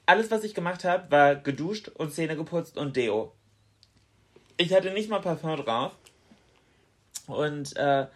[0.06, 3.34] alles, was ich gemacht habe, war geduscht und Zähne geputzt und Deo.
[4.58, 5.94] Ich hatte nicht mal Parfum drauf.
[7.28, 8.08] Und äh,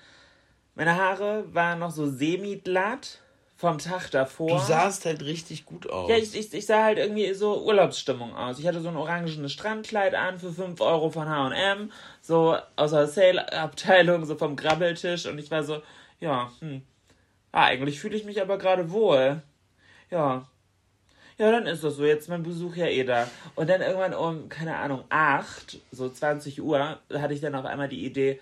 [0.76, 3.20] meine Haare waren noch so semi-glatt
[3.56, 4.50] vom Tag davor.
[4.50, 6.10] Du sahst halt richtig gut aus.
[6.10, 8.60] Ja, ich, ich, ich sah halt irgendwie so Urlaubsstimmung aus.
[8.60, 13.08] Ich hatte so ein orangenes Strandkleid an für 5 Euro von H&M, so aus der
[13.08, 15.26] Sale-Abteilung, so vom Grabbeltisch.
[15.26, 15.82] Und ich war so,
[16.20, 16.82] ja, hm.
[17.54, 19.42] Ah, eigentlich fühle ich mich aber gerade wohl.
[20.12, 20.46] Ja.
[21.38, 22.04] Ja, dann ist das so.
[22.04, 23.30] Jetzt mein Besuch ja eh da.
[23.56, 27.88] Und dann irgendwann um, keine Ahnung, 8, so 20 Uhr, hatte ich dann auf einmal
[27.88, 28.42] die Idee,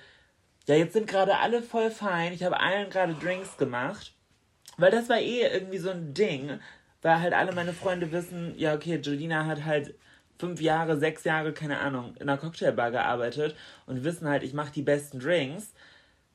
[0.67, 2.33] ja, jetzt sind gerade alle voll fein.
[2.33, 4.13] Ich habe allen gerade Drinks gemacht.
[4.77, 6.59] Weil das war eh irgendwie so ein Ding,
[7.01, 9.95] weil halt alle meine Freunde wissen, ja, okay, Jolina hat halt
[10.39, 14.71] fünf Jahre, sechs Jahre, keine Ahnung, in einer Cocktailbar gearbeitet und wissen halt, ich mache
[14.71, 15.73] die besten Drinks.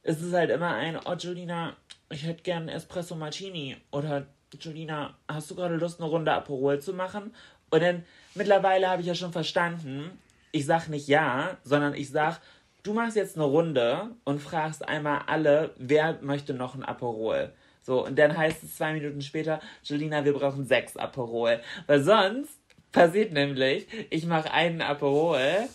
[0.02, 1.76] Es ist halt immer ein, oh, Jolina,
[2.10, 3.76] ich hätte gern Espresso Martini.
[3.90, 4.26] Oder,
[4.60, 7.34] Jolina, hast du gerade Lust, eine Runde Aperol zu machen?
[7.70, 10.18] Und dann, mittlerweile habe ich ja schon verstanden,
[10.52, 12.40] ich sag nicht ja, sondern ich sag,
[12.88, 17.52] du machst jetzt eine Runde und fragst einmal alle, wer möchte noch ein Aperol?
[17.82, 21.60] So, und dann heißt es zwei Minuten später, Jolina, wir brauchen sechs Aperol.
[21.86, 22.58] Weil sonst
[22.90, 25.68] passiert nämlich, ich mache einen Aperol,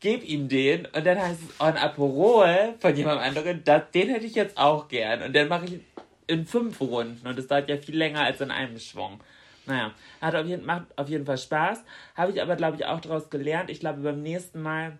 [0.00, 4.08] gebe ihm den und dann heißt es, oh, ein Aperol von jemand anderem, das, den
[4.08, 5.22] hätte ich jetzt auch gern.
[5.22, 5.80] Und dann mache ich
[6.26, 9.20] in fünf Runden und es dauert ja viel länger als in einem Schwung.
[9.66, 11.84] Naja, hat auf jeden, macht auf jeden Fall Spaß.
[12.16, 13.70] Habe ich aber, glaube ich, auch daraus gelernt.
[13.70, 14.98] Ich glaube, beim nächsten Mal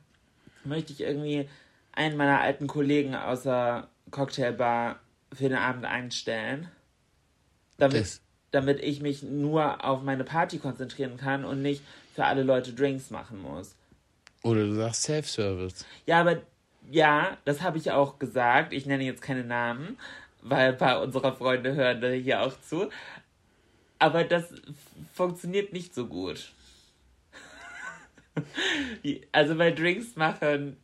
[0.69, 1.49] möchte ich irgendwie
[1.93, 5.01] einen meiner alten Kollegen aus der Cocktailbar
[5.33, 6.69] für den Abend einstellen.
[7.79, 11.83] Damit, Das- damit ich mich nur auf meine Party konzentrieren kann und nicht
[12.15, 13.75] für alle Leute Drinks machen muss.
[14.43, 15.85] Oder du sagst Self-Service.
[16.07, 16.39] Ja, aber
[16.91, 18.73] ja, das habe ich auch gesagt.
[18.73, 19.99] Ich nenne jetzt keine Namen,
[20.43, 22.89] weil ein paar unserer Freunde hören hier auch zu.
[23.99, 24.45] Aber das
[25.13, 26.53] funktioniert nicht so gut.
[29.33, 30.77] Also bei Drinks machen,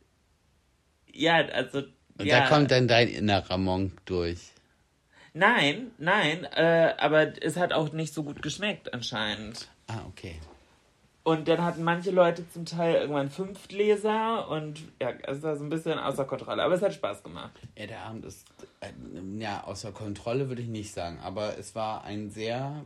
[1.11, 1.79] ja, also
[2.17, 4.51] Und ja, da kommt dann dein innerer Monk durch.
[5.33, 9.69] nein, nein, äh, aber es hat auch nicht so gut geschmeckt anscheinend.
[9.87, 10.35] Ah, okay.
[11.23, 15.63] Und dann hatten manche Leute zum Teil irgendwann fünf Gläser und ja, es war so
[15.63, 16.61] ein bisschen außer Kontrolle.
[16.61, 17.51] Aber es hat Spaß gemacht.
[17.75, 18.45] Ja, der Abend ist,
[18.79, 18.91] äh,
[19.39, 22.85] ja, außer Kontrolle würde ich nicht sagen, aber es war ein sehr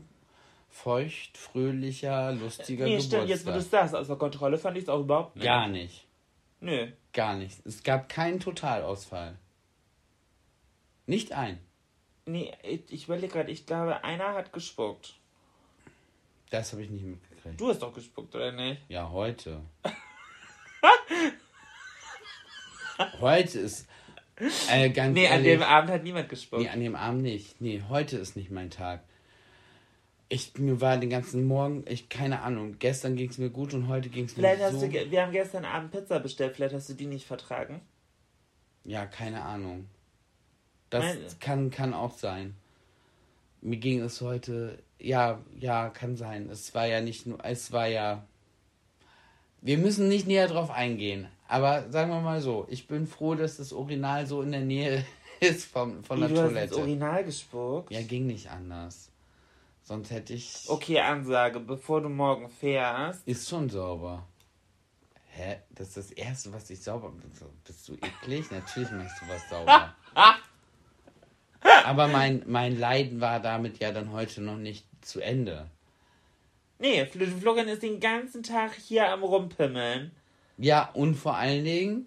[0.69, 3.17] feucht, fröhlicher, lustiger Nee, Geburtstag.
[3.19, 5.45] stimmt, jetzt wo du es sagst, außer Kontrolle fand ich es auch überhaupt nicht.
[5.45, 6.05] Gar nicht.
[6.61, 6.87] Nö.
[7.13, 7.57] Gar nicht.
[7.65, 9.37] Es gab keinen Totalausfall.
[11.05, 11.59] Nicht ein.
[12.25, 15.15] Nee, ich, ich überlege gerade, ich glaube, einer hat gespuckt.
[16.51, 17.59] Das habe ich nicht mitgekriegt.
[17.59, 18.81] Du hast doch gespuckt, oder nicht?
[18.89, 19.61] Ja, heute.
[23.19, 23.87] heute ist
[24.69, 26.61] äh, ganz Nee, an ehrlich, dem Abend hat niemand gespuckt.
[26.61, 27.59] Nee, an dem Abend nicht.
[27.61, 29.03] Nee, heute ist nicht mein Tag.
[30.31, 33.87] Ich, mir war den ganzen Morgen, ich, keine Ahnung, gestern ging es mir gut und
[33.87, 34.65] heute ging es mir Vielleicht so.
[34.73, 37.81] hast du, ge- wir haben gestern Abend Pizza bestellt, vielleicht hast du die nicht vertragen.
[38.83, 39.85] Ja, keine Ahnung.
[40.91, 42.55] Das Meine- kann, kann auch sein.
[43.61, 46.47] Mir ging es heute, ja, ja, kann sein.
[46.49, 48.23] Es war ja nicht nur, es war ja.
[49.61, 51.27] Wir müssen nicht näher drauf eingehen.
[51.47, 55.03] Aber sagen wir mal so, ich bin froh, dass das Original so in der Nähe
[55.39, 56.75] ist vom, von Wie, der du hast ins Toilette.
[56.77, 57.91] Original gespuckt?
[57.91, 59.08] Ja, ging nicht anders.
[59.89, 60.65] Sonst hätte ich.
[60.67, 63.27] Okay, Ansage, bevor du morgen fährst.
[63.27, 64.23] Ist schon sauber.
[65.31, 65.57] Hä?
[65.71, 67.11] Das ist das Erste, was ich sauber.
[67.65, 68.51] Bist du eklig?
[68.51, 69.95] Natürlich machst du was sauber.
[71.85, 75.71] Aber mein, mein Leiden war damit ja dann heute noch nicht zu Ende.
[76.77, 80.11] Nee, Fl- Florian ist den ganzen Tag hier am Rumpimmeln.
[80.59, 82.05] Ja, und vor allen Dingen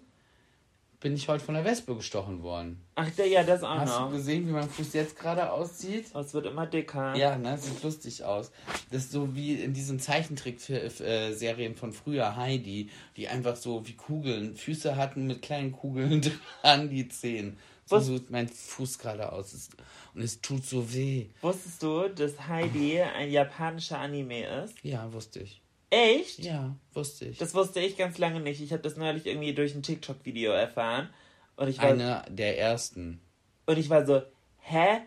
[1.03, 2.81] bin ich heute von der Wespe gestochen worden.
[2.95, 4.11] Ach, der, ja, das auch Hast du noch.
[4.11, 6.05] gesehen, wie mein Fuß jetzt gerade aussieht?
[6.15, 7.13] Es wird immer dicker.
[7.15, 8.51] Ja, ne, sieht lustig aus.
[8.89, 14.55] Das ist so wie in diesen Zeichentrick-Serien von früher, Heidi, die einfach so wie Kugeln,
[14.55, 16.21] Füße hatten mit kleinen Kugeln
[16.61, 17.57] dran, die Zehen.
[17.85, 18.05] So Was?
[18.05, 19.69] sieht mein Fuß gerade aus.
[20.15, 21.27] Und es tut so weh.
[21.41, 24.73] Wusstest du, dass Heidi ein japanischer Anime ist?
[24.83, 25.61] Ja, wusste ich.
[25.93, 26.39] Echt?
[26.39, 27.37] Ja, wusste ich.
[27.37, 28.61] Das wusste ich ganz lange nicht.
[28.61, 31.09] Ich habe das neulich irgendwie durch ein TikTok-Video erfahren.
[31.55, 33.21] Und ich, war, Einer der ersten.
[33.67, 34.23] und ich war so,
[34.61, 35.01] hä?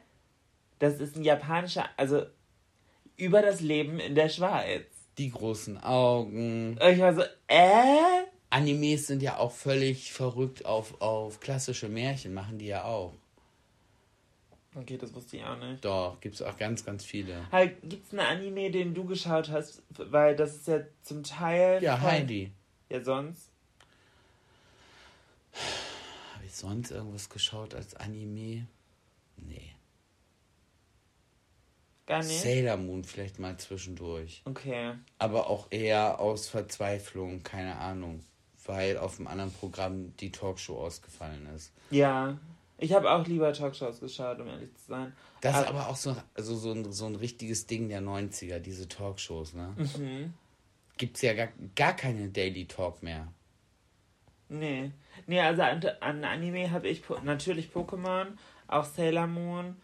[0.78, 2.22] Das ist ein japanischer, also
[3.16, 4.86] über das Leben in der Schweiz.
[5.18, 6.78] Die großen Augen.
[6.80, 8.22] Und ich war so, äh?
[8.50, 13.12] Animes sind ja auch völlig verrückt auf, auf klassische Märchen, machen die ja auch.
[14.78, 15.84] Okay, das wusste ich auch nicht.
[15.84, 17.50] Doch, gibt's auch ganz, ganz viele.
[17.50, 19.82] Halt, gibt's einen Anime, den du geschaut hast?
[19.90, 21.82] Weil das ist ja zum Teil.
[21.82, 22.52] Ja, voll- Heidi.
[22.90, 23.48] Ja, sonst?
[26.34, 28.66] Habe ich sonst irgendwas geschaut als Anime?
[29.36, 29.72] Nee.
[32.06, 32.40] Gar nicht?
[32.40, 34.42] Sailor Moon vielleicht mal zwischendurch.
[34.44, 34.92] Okay.
[35.18, 38.20] Aber auch eher aus Verzweiflung, keine Ahnung.
[38.68, 41.72] weil auf dem anderen Programm die Talkshow ausgefallen ist.
[41.90, 42.36] Ja.
[42.78, 45.12] Ich habe auch lieber Talkshows geschaut, um ehrlich zu sein.
[45.40, 48.88] Das ist aber auch so, also so, ein, so ein richtiges Ding der 90er, diese
[48.88, 49.74] Talkshows, ne?
[49.76, 50.34] Mhm.
[50.98, 53.28] Gibt's ja gar, gar keine Daily Talk mehr.
[54.48, 54.92] Nee.
[55.26, 58.26] Nee, also an, an Anime habe ich po natürlich Pokémon,
[58.68, 59.76] auch Sailor Moon,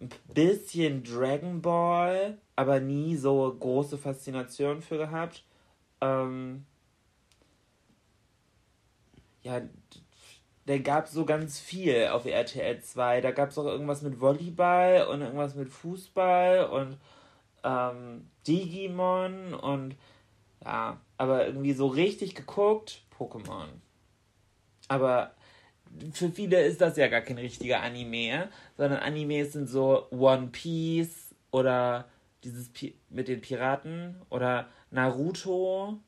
[0.00, 5.44] ein bisschen Dragon Ball, aber nie so große Faszination für gehabt.
[6.00, 6.64] Ähm,
[9.42, 9.60] ja,
[10.68, 13.22] da gab so ganz viel auf RTL 2.
[13.22, 16.98] Da gab es auch irgendwas mit Volleyball und irgendwas mit Fußball und
[17.64, 19.96] ähm, Digimon und
[20.62, 23.64] ja, aber irgendwie so richtig geguckt, Pokémon.
[24.88, 25.32] Aber
[26.12, 31.34] für viele ist das ja gar kein richtiger Anime, sondern Animes sind so One Piece
[31.50, 32.10] oder
[32.44, 35.98] dieses Pi mit den Piraten oder Naruto.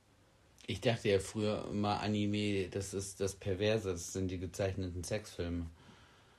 [0.70, 5.66] Ich dachte ja früher immer Anime, das ist das Perverse, das sind die gezeichneten Sexfilme.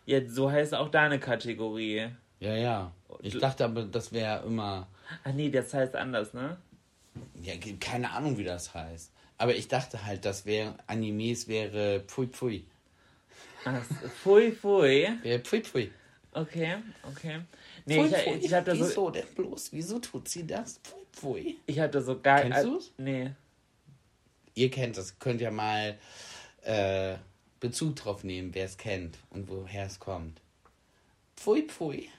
[0.06, 2.08] Jetzt so heißt auch da eine Kategorie.
[2.40, 2.94] Ja, ja.
[3.22, 4.88] Ich dachte aber, das wäre immer.
[5.26, 6.56] Ach nee, das heißt anders, ne?
[7.44, 9.12] Ja, keine Ahnung, wie das heißt.
[9.38, 12.64] Aber ich dachte halt, das wäre Animes wäre Pfui Pfui.
[13.66, 13.84] Ach,
[14.24, 15.10] pfui Pfui.
[15.24, 15.92] Wäre Pfui Pfui.
[16.32, 17.42] Okay, okay.
[17.86, 18.38] Nee, Pfui, ich, pfui.
[18.46, 18.86] ich hab da so.
[18.86, 19.74] Wieso denn bloß?
[19.74, 20.80] Wieso tut sie das?
[20.82, 21.58] Pfui Pfui.
[21.66, 22.44] Ich hab da so gar.
[22.44, 22.94] Kennst du's?
[22.98, 23.32] Nee.
[24.56, 25.98] Ihr kennt das, könnt ja mal
[26.64, 27.16] äh,
[27.60, 30.42] Bezug drauf nehmen, wer es kennt und woher es kommt.
[31.36, 32.10] Pfui Pfui.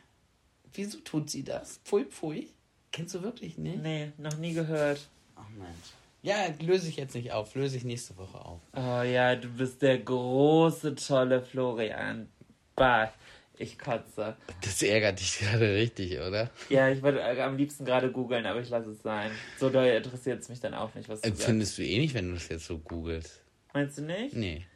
[0.73, 1.81] Wieso tut sie das?
[1.85, 2.49] Pfui Pfui.
[2.91, 3.83] Kennst du wirklich nicht?
[3.83, 5.09] Nee, noch nie gehört.
[5.37, 5.93] Ach Mensch.
[6.23, 8.61] Ja, löse ich jetzt nicht auf, löse ich nächste Woche auf.
[8.75, 12.29] Oh ja, du bist der große, tolle Florian.
[12.77, 13.13] Bah,
[13.59, 14.37] ich kotze.
[14.63, 16.51] Das ärgert dich gerade richtig, oder?
[16.69, 19.31] Ja, ich würde am liebsten gerade googeln, aber ich lasse es sein.
[19.59, 21.45] So doll interessiert es mich dann auch nicht, was du sagst.
[21.45, 23.41] Findest du eh nicht, wenn du das jetzt so googelst.
[23.75, 24.35] Meinst du nicht?
[24.35, 24.67] Nee.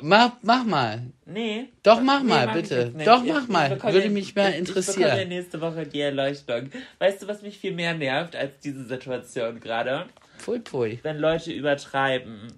[0.00, 1.02] Mach, mach mal.
[1.24, 1.68] Nee.
[1.82, 2.92] Doch, mach mal, mach ich bitte.
[3.04, 3.68] Doch, Ich- mach ich mal.
[3.70, 5.28] bekomme Würde mich mal ich- Ich bekomme interessieren.
[5.28, 6.70] nächste Woche die Erleuchtung.
[7.00, 10.06] Weißt du, was mich viel mehr nervt als diese Situation gerade?
[10.38, 11.00] Pfui, pfui.
[11.02, 12.52] Wenn Leute übertreiben.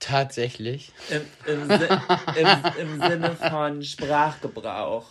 [0.00, 0.92] Tatsächlich.
[1.10, 5.06] Im, im, im, Im Sinne von Sprachgebrauch.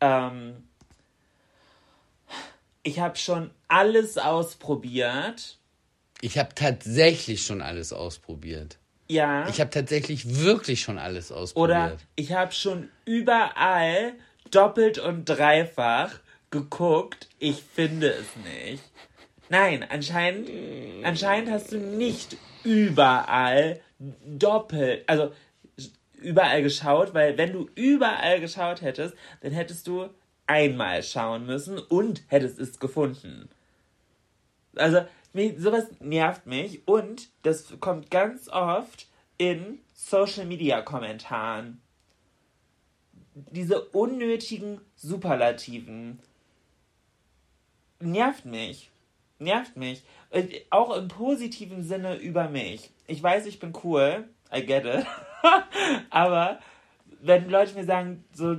[0.00, 0.68] Ähm,
[2.82, 5.58] ich habe schon alles ausprobiert.
[6.20, 8.78] Ich habe tatsächlich schon alles ausprobiert.
[9.08, 9.48] Ja.
[9.48, 11.78] Ich habe tatsächlich wirklich schon alles ausprobiert.
[11.78, 14.12] Oder ich habe schon überall
[14.50, 16.12] doppelt und dreifach
[16.50, 17.28] geguckt.
[17.38, 18.82] Ich finde es nicht.
[19.50, 20.50] Nein, anscheinend,
[21.04, 25.32] anscheinend hast du nicht überall doppelt, also
[26.20, 30.10] überall geschaut, weil wenn du überall geschaut hättest, dann hättest du
[30.46, 33.48] einmal schauen müssen und hättest es gefunden.
[34.76, 39.06] Also, mich, sowas nervt mich und das kommt ganz oft
[39.36, 41.80] in Social Media Kommentaren.
[43.34, 46.18] Diese unnötigen Superlativen.
[48.00, 48.90] Nervt mich.
[49.38, 50.04] Nervt mich.
[50.30, 52.90] Und Auch im positiven Sinne über mich.
[53.06, 54.28] Ich weiß, ich bin cool.
[54.54, 55.06] I get it.
[56.10, 56.58] Aber
[57.20, 58.56] wenn Leute mir sagen, so,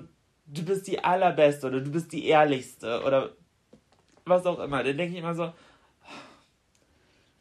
[0.47, 3.33] du bist die allerbeste oder du bist die ehrlichste oder
[4.25, 5.51] was auch immer, dann denke ich immer so,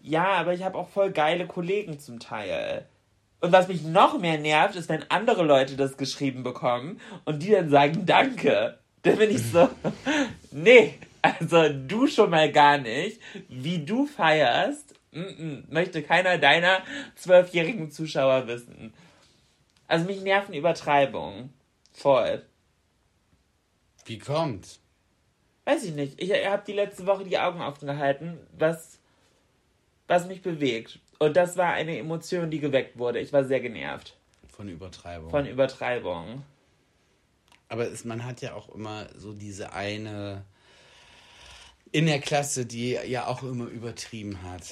[0.01, 2.87] ja, aber ich habe auch voll geile Kollegen zum Teil.
[3.41, 7.51] Und was mich noch mehr nervt, ist, wenn andere Leute das geschrieben bekommen und die
[7.51, 8.79] dann sagen Danke.
[9.03, 9.69] Dann bin ich so,
[10.51, 13.21] nee, also du schon mal gar nicht.
[13.49, 16.83] Wie du feierst, mm -mm, möchte keiner deiner
[17.17, 18.93] zwölfjährigen Zuschauer wissen.
[19.87, 21.53] Also mich nerven Übertreibungen.
[21.93, 22.45] Voll.
[24.05, 24.81] Wie kommt's?
[25.65, 26.21] Weiß ich nicht.
[26.21, 28.99] Ich habe die letzte Woche die Augen offen gehalten, was,
[30.07, 30.99] was mich bewegt.
[31.19, 33.19] Und das war eine Emotion, die geweckt wurde.
[33.19, 34.17] Ich war sehr genervt
[34.49, 35.31] Von Übertreibung.
[35.31, 36.43] von Übertreibung.
[37.69, 40.45] Aber es, man hat ja auch immer so diese eine
[41.93, 44.63] in der Klasse, die ja auch immer übertrieben hat.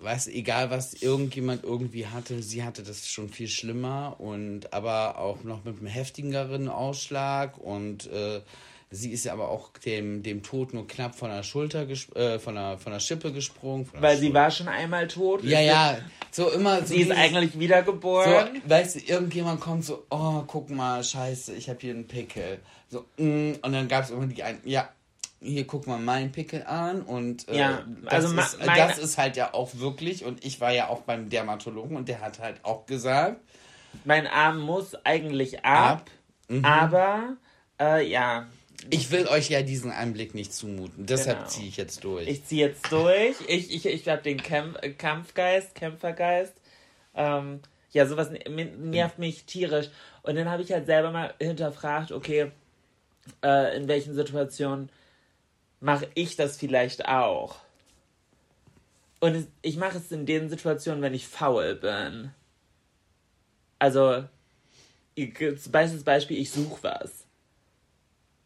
[0.00, 5.44] Weißt, egal was irgendjemand irgendwie hatte, sie hatte das schon viel schlimmer und aber auch
[5.44, 8.40] noch mit einem heftigeren Ausschlag und äh,
[8.90, 12.56] sie ist ja aber auch dem, dem Tod nur knapp von der Schulter, äh, von
[12.56, 13.88] der, von der Schippe gesprungen.
[13.94, 15.44] der Weil sie Schul- war schon einmal tot.
[15.44, 15.98] Ja, ja,
[16.32, 16.86] so immer so.
[16.94, 18.60] Sie ist eigentlich so, wiedergeboren.
[18.66, 22.58] weißt du, irgendjemand kommt so, oh, guck mal, scheiße, ich habe hier einen Pickel.
[22.88, 24.88] So, mm, und dann gab es immer die einen, ja,
[25.42, 28.98] hier guck mal meinen Pickel an und äh, Ja, das, also ma- ist, meine- das
[28.98, 32.38] ist halt ja auch wirklich und ich war ja auch beim Dermatologen und der hat
[32.38, 33.40] halt auch gesagt,
[34.04, 36.02] Mein Arm muss eigentlich ab.
[36.02, 36.10] Ab.
[36.48, 36.64] Mhm.
[36.64, 37.36] Aber,
[37.80, 38.46] äh, ja.
[38.90, 41.06] Ich will euch ja diesen Einblick nicht zumuten.
[41.06, 41.48] Deshalb Genau.
[41.50, 42.26] ziehe ich jetzt durch.
[42.26, 43.36] Ich ziehe jetzt durch.
[43.46, 46.54] Ich, ich, ich habe den Kämpf, äh, Kampfgeist, Kämpfergeist.
[47.14, 47.60] Ähm,
[47.92, 48.30] ja, sowas
[48.78, 49.88] nervt mich tierisch.
[50.22, 52.50] Und dann habe ich halt selber mal hinterfragt, okay,
[53.44, 54.88] äh, in welchen Situationen
[55.82, 57.56] mache ich das vielleicht auch?
[59.20, 62.30] Und ich mache es in den Situationen, wenn ich faul bin.
[63.78, 64.24] Also,
[65.14, 67.24] bestes Beispiel, ich suche was.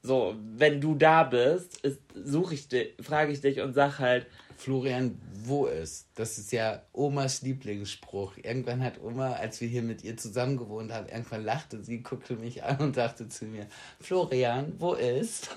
[0.03, 4.26] So, wenn du da bist, ist- suche ich dich, frage ich dich und sag halt,
[4.57, 6.07] Florian, wo ist?
[6.14, 8.37] Das ist ja Omas Lieblingsspruch.
[8.39, 12.37] Irgendwann hat Oma, als wir hier mit ihr zusammen gewohnt haben, irgendwann lachte sie, guckte
[12.37, 13.66] mich an und dachte zu mir,
[14.01, 15.51] Florian, wo ist?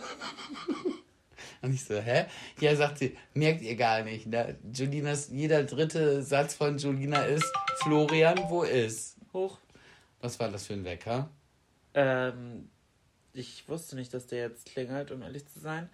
[1.61, 2.25] Und ich so, hä?
[2.59, 4.27] Ja, sagt sie, merkt ihr gar nicht.
[4.27, 4.57] Ne?
[4.73, 7.51] Jolinas, jeder dritte Satz von Jolina ist,
[7.83, 9.17] Florian, wo ist?
[9.33, 9.57] hoch.
[10.21, 11.29] Was war das für ein Wecker?
[11.93, 12.69] Ähm,
[13.33, 15.89] ich wusste nicht, dass der jetzt klingelt, um ehrlich zu sein.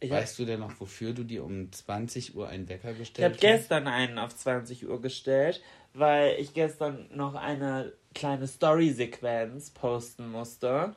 [0.00, 3.34] Ich habe Weißt du denn noch, wofür du dir um 20 Uhr einen Wecker gestellt
[3.34, 3.40] hast?
[3.40, 10.94] gestern einen auf 20 Uhr gestellt, weil ich gestern noch eine kleine Story-Sequenz posten musste.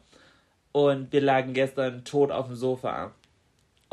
[0.72, 3.14] Und wir lagen gestern tot auf dem Sofa.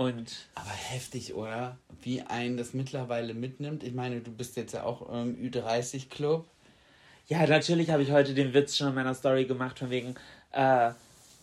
[0.00, 1.76] Und Aber heftig, oder?
[2.00, 3.82] Wie einen das mittlerweile mitnimmt.
[3.82, 6.46] Ich meine, du bist jetzt ja auch im Ü30-Club.
[7.28, 10.14] Ja, natürlich habe ich heute den Witz schon in meiner Story gemacht, von wegen,
[10.52, 10.92] äh,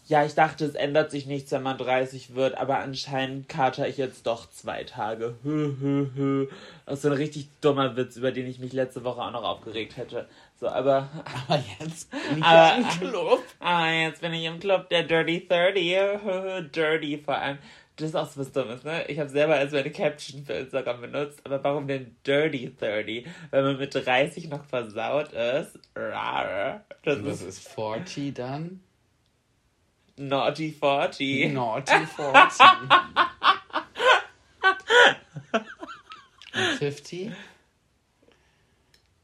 [0.08, 3.97] ja, ich dachte, es ändert sich nichts, wenn man 30 wird, aber anscheinend kater ich
[3.97, 5.36] jetzt doch zwei Tage.
[5.43, 6.47] Hö, hö, hö.
[6.88, 9.43] Das ist so ein richtig dummer Witz, über den ich mich letzte Woche auch noch
[9.43, 10.28] aufgeregt hätte.
[10.60, 11.10] So, aber,
[11.47, 13.43] Aber jetzt bin ich Aber- im Club.
[13.60, 15.95] ah, jetzt bin ich im Club der Dirty 30.
[15.95, 17.60] Hö, hö, Dirty vor allem.
[17.98, 19.06] Das ist auch so was Dummes, ne?
[19.08, 23.26] Ich habe selber als meine Caption für Instagram benutzt, aber warum denn Dirty 30?
[23.50, 25.80] Weil man mit 30 noch versaut ist.
[25.95, 26.86] Rar.
[27.04, 28.82] Das Das ist ist 40 dann.
[30.16, 31.52] Naughty 40.
[31.54, 32.66] Naughty 40.
[36.54, 37.32] Und 50?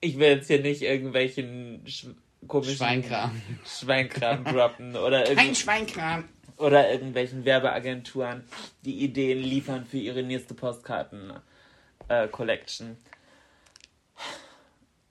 [0.01, 2.07] Ich will jetzt hier nicht irgendwelchen sch
[2.47, 3.41] komischen Schweinkram.
[3.65, 6.27] Schweinkram droppen oder, Kein irgend Schweinkram.
[6.63, 8.45] Oder irgendwelchen Werbeagenturen,
[8.85, 12.95] die Ideen liefern für ihre nächste Postkarten-Collection.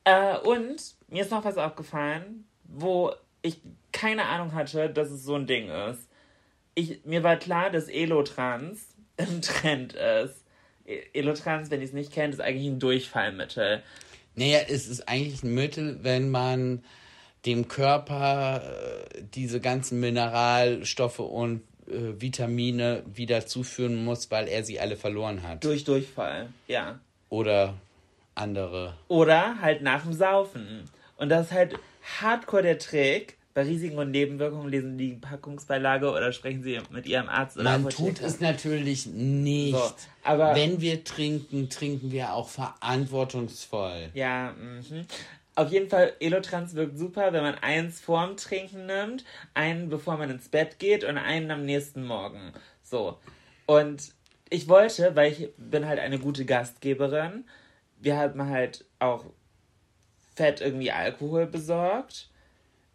[0.04, 3.60] Äh, und mir ist noch was aufgefallen, wo ich
[3.92, 6.08] keine Ahnung hatte, dass es so ein Ding ist.
[6.74, 8.86] Ich, mir war klar, dass Elotrans
[9.18, 10.42] im Trend ist.
[10.86, 13.82] E- Elotrans, wenn ihr es nicht kennt, ist eigentlich ein Durchfallmittel.
[14.36, 16.82] Naja, es ist eigentlich ein Mittel, wenn man
[17.46, 24.78] dem Körper äh, diese ganzen Mineralstoffe und äh, Vitamine wieder zuführen muss, weil er sie
[24.80, 25.64] alle verloren hat.
[25.64, 27.00] Durch Durchfall, ja.
[27.28, 27.74] Oder
[28.34, 28.94] andere.
[29.08, 30.84] Oder halt nach dem Saufen.
[31.16, 31.78] Und das ist halt
[32.20, 33.36] hardcore der Trick.
[33.54, 37.90] Bei Risiken und Nebenwirkungen lesen die Packungsbeilage oder sprechen Sie mit Ihrem Arzt oder Man
[37.90, 39.76] tut es natürlich nicht.
[39.76, 39.92] So,
[40.24, 44.08] aber- wenn wir trinken, trinken wir auch verantwortungsvoll.
[44.14, 45.04] Ja, mhm.
[45.54, 50.30] Auf jeden Fall, Elotrans wirkt super, wenn man eins vorm Trinken nimmt, einen bevor man
[50.30, 52.52] ins Bett geht und einen am nächsten Morgen.
[52.82, 53.18] So.
[53.66, 54.14] Und
[54.48, 57.44] ich wollte, weil ich bin halt eine gute Gastgeberin,
[58.00, 59.26] wir haben halt auch
[60.34, 62.30] fett irgendwie Alkohol besorgt.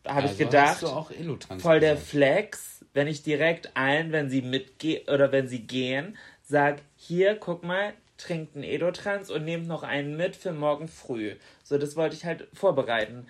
[0.03, 1.97] Da habe ich Also gedacht, auch Elotrans voll der.
[1.97, 7.63] Flex, wenn ich direkt allen, wenn sie mitgehen oder wenn sie gehen, sag, hier, guck
[7.63, 11.35] mal, trinkt einen Edotrans und nehmt noch einen mit für morgen früh.
[11.63, 13.27] So, das wollte ich halt vorbereiten.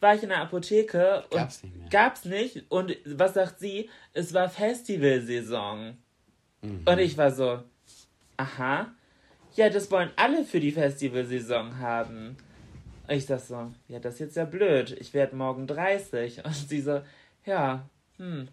[0.00, 1.88] War ich in der Apotheke und Gab's nicht mehr.
[1.88, 2.64] gab's nicht.
[2.70, 3.90] Und was sagt sie?
[4.12, 5.96] Es war Festivalsaison.
[6.62, 7.62] Und ich war so,
[8.36, 8.92] aha,
[9.54, 12.36] ja, das wollen alle für die Festivalsaison haben.
[13.06, 14.96] Und ich sag so, ja, das ist jetzt ja blöd.
[15.00, 16.44] Ich werde morgen 30.
[16.44, 17.00] Und sie so,
[17.44, 17.88] ja,
[18.18, 18.48] hm.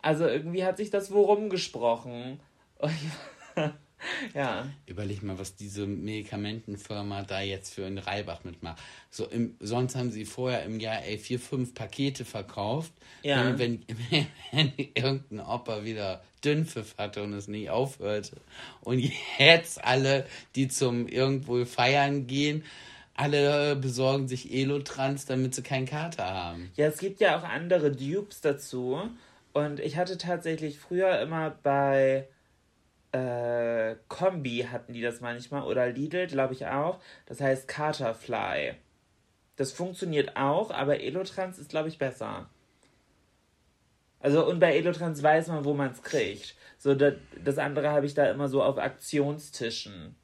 [0.00, 2.40] Also irgendwie hat sich das wo rumgesprochen.
[2.78, 3.62] Und ich,
[4.34, 4.66] ja.
[4.86, 8.82] Überleg mal, was diese Medikamentenfirma da jetzt für einen Reibach mitmacht.
[9.10, 12.92] So im, sonst haben sie vorher im Jahr ey, vier, fünf Pakete verkauft.
[13.22, 13.58] Ja.
[13.58, 18.36] Wenn, wenn, wenn irgendein Opa wieder Dünnpfiff hatte und es nicht aufhörte.
[18.82, 19.02] Und
[19.38, 22.64] jetzt alle, die zum irgendwo feiern gehen,
[23.14, 26.70] alle besorgen sich Elotrans, damit sie keinen Kater haben.
[26.76, 29.00] Ja, es gibt ja auch andere Dupes dazu.
[29.52, 32.26] Und ich hatte tatsächlich früher immer bei
[33.14, 36.98] äh, Kombi hatten die das manchmal oder Lidl, glaube ich auch.
[37.26, 38.74] Das heißt Caterfly.
[39.56, 42.50] Das funktioniert auch, aber Elotrans ist, glaube ich, besser.
[44.18, 46.56] Also, und bei Elotrans weiß man, wo man es kriegt.
[46.76, 50.16] So, das, das andere habe ich da immer so auf Aktionstischen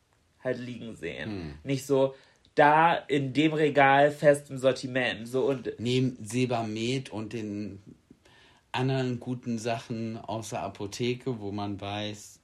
[0.42, 1.58] halt liegen sehen.
[1.62, 2.14] Nicht so
[2.56, 5.28] da in dem Regal fest im Sortiment.
[5.28, 7.80] So und Neben Sebamed und den
[8.72, 12.39] anderen guten Sachen außer Apotheke, wo man weiß,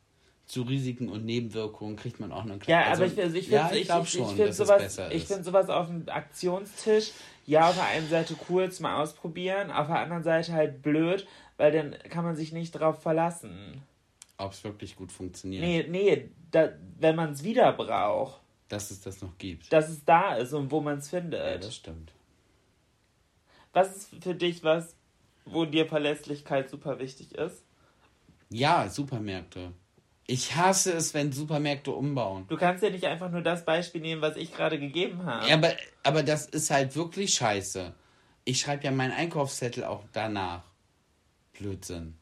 [0.47, 3.66] zu Risiken und Nebenwirkungen kriegt man auch eine Ja, also, aber ich, also ich ja,
[3.66, 7.11] finde ich glaube ich, schon, ich find sowas, ich finde sowas auf dem Aktionstisch,
[7.44, 11.26] ja, auf der einen Seite cool zum Ausprobieren, auf der anderen Seite halt blöd,
[11.57, 13.82] weil dann kann man sich nicht drauf verlassen.
[14.38, 19.01] Ob es wirklich gut funktioniert, Nee, nee, da, wenn man es wieder braucht, dass es
[19.01, 19.72] das noch gibt.
[19.72, 21.64] dass es da ist und wo man es Ja, findet.
[21.64, 22.12] das stimmt.
[23.72, 24.94] was ist für dich was,
[25.44, 27.62] wo dir Verlässlichkeit super wichtig ist?
[28.51, 29.72] Ja, Supermärkte.
[30.29, 32.47] Ich hasse es, wenn Supermärkte umbauen.
[32.49, 35.49] Du kannst ja nicht einfach nur das Beispiel nehmen, was ich gerade gegeben habe.
[35.49, 35.72] Ja, aber,
[36.03, 37.95] aber das ist halt wirklich scheiße.
[38.45, 40.64] Ich schreibe ja meinen Einkaufszettel auch danach.
[41.53, 42.16] Blödsinn.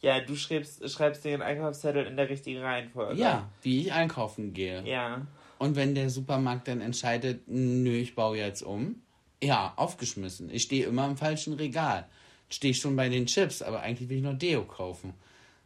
[0.00, 3.20] Ja, du schreibst, schreibst den Einkaufszettel in der richtigen Reihenfolge.
[3.20, 4.82] Ja, wie ich einkaufen gehe.
[4.86, 5.26] Ja.
[5.58, 9.02] Und wenn der Supermarkt dann entscheidet, nö, ich baue jetzt um,
[9.42, 10.50] ja, aufgeschmissen.
[10.50, 12.08] Ich stehe immer im falschen Regal.
[12.48, 15.14] Stehe schon bei den Chips, aber eigentlich will ich noch Deo kaufen.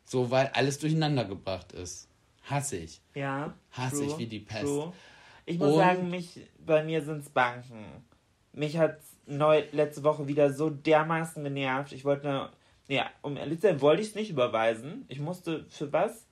[0.05, 2.09] So, weil alles durcheinander gebracht ist.
[2.45, 3.01] Hasse ich.
[3.15, 3.55] Ja.
[3.73, 4.65] Hasse ich wie die Pest.
[4.65, 4.93] True.
[5.47, 7.85] Ich muss Und- sagen, mich, bei mir sind es Banken.
[8.53, 11.93] Mich hat neu letzte Woche wieder so dermaßen genervt.
[11.93, 12.51] Ich wollte
[12.89, 15.07] ja, um ehrlich zu sein, wollte ich es nicht überweisen.
[15.09, 16.27] Ich musste für was?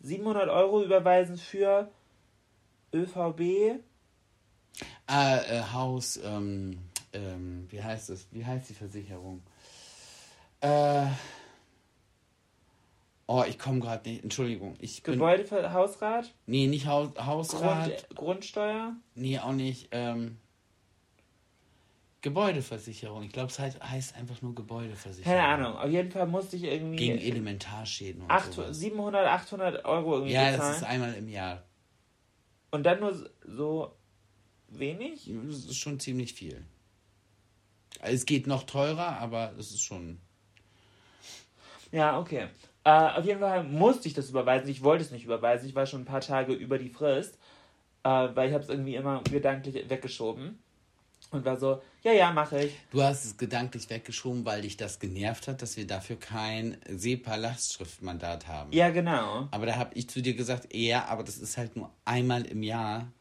[0.00, 1.88] 700 Euro überweisen für
[2.92, 3.78] ÖVB.
[5.06, 6.78] Ah, äh, Haus, ähm,
[7.12, 8.26] ähm, wie heißt es?
[8.32, 9.42] Wie heißt die Versicherung?
[10.60, 11.06] Äh,
[13.32, 14.74] oh, ich komme gerade nicht, Entschuldigung.
[14.80, 16.34] Ich bin, Gebäudehausrat.
[16.46, 17.86] nee, nicht Haus, Hausrat.
[18.08, 18.96] Grund, Grundsteuer.
[19.14, 19.88] Nee, auch nicht.
[19.92, 20.38] Ähm,
[22.22, 23.22] Gebäudeversicherung.
[23.22, 25.32] Ich glaube, es heißt, heißt einfach nur Gebäudeversicherung.
[25.38, 25.76] Keine Ahnung.
[25.78, 28.76] Auf jeden Fall musste ich irgendwie Gegen Elementarschäden und acht- sowas.
[28.76, 30.76] 700, 800 Euro irgendwie Ja, das bezahlen.
[30.76, 31.62] ist einmal im Jahr.
[32.72, 33.96] Und dann nur so
[34.68, 35.30] wenig?
[35.46, 36.64] Das ist schon ziemlich viel.
[38.02, 40.20] Es geht noch teurer, aber es ist schon.
[41.92, 42.48] Ja, okay.
[42.84, 44.68] Äh, auf jeden Fall musste ich das überweisen.
[44.68, 45.68] Ich wollte es nicht überweisen.
[45.68, 47.38] Ich war schon ein paar Tage über die Frist,
[48.04, 50.58] äh, weil ich habe es irgendwie immer gedanklich weggeschoben.
[51.32, 52.72] Und war so, ja, ja, mache ich.
[52.90, 58.48] Du hast es gedanklich weggeschoben, weil dich das genervt hat, dass wir dafür kein SEPA-Lastschriftmandat
[58.48, 58.72] haben.
[58.72, 59.46] Ja, genau.
[59.52, 62.62] Aber da habe ich zu dir gesagt, ja, aber das ist halt nur einmal im
[62.64, 63.12] Jahr.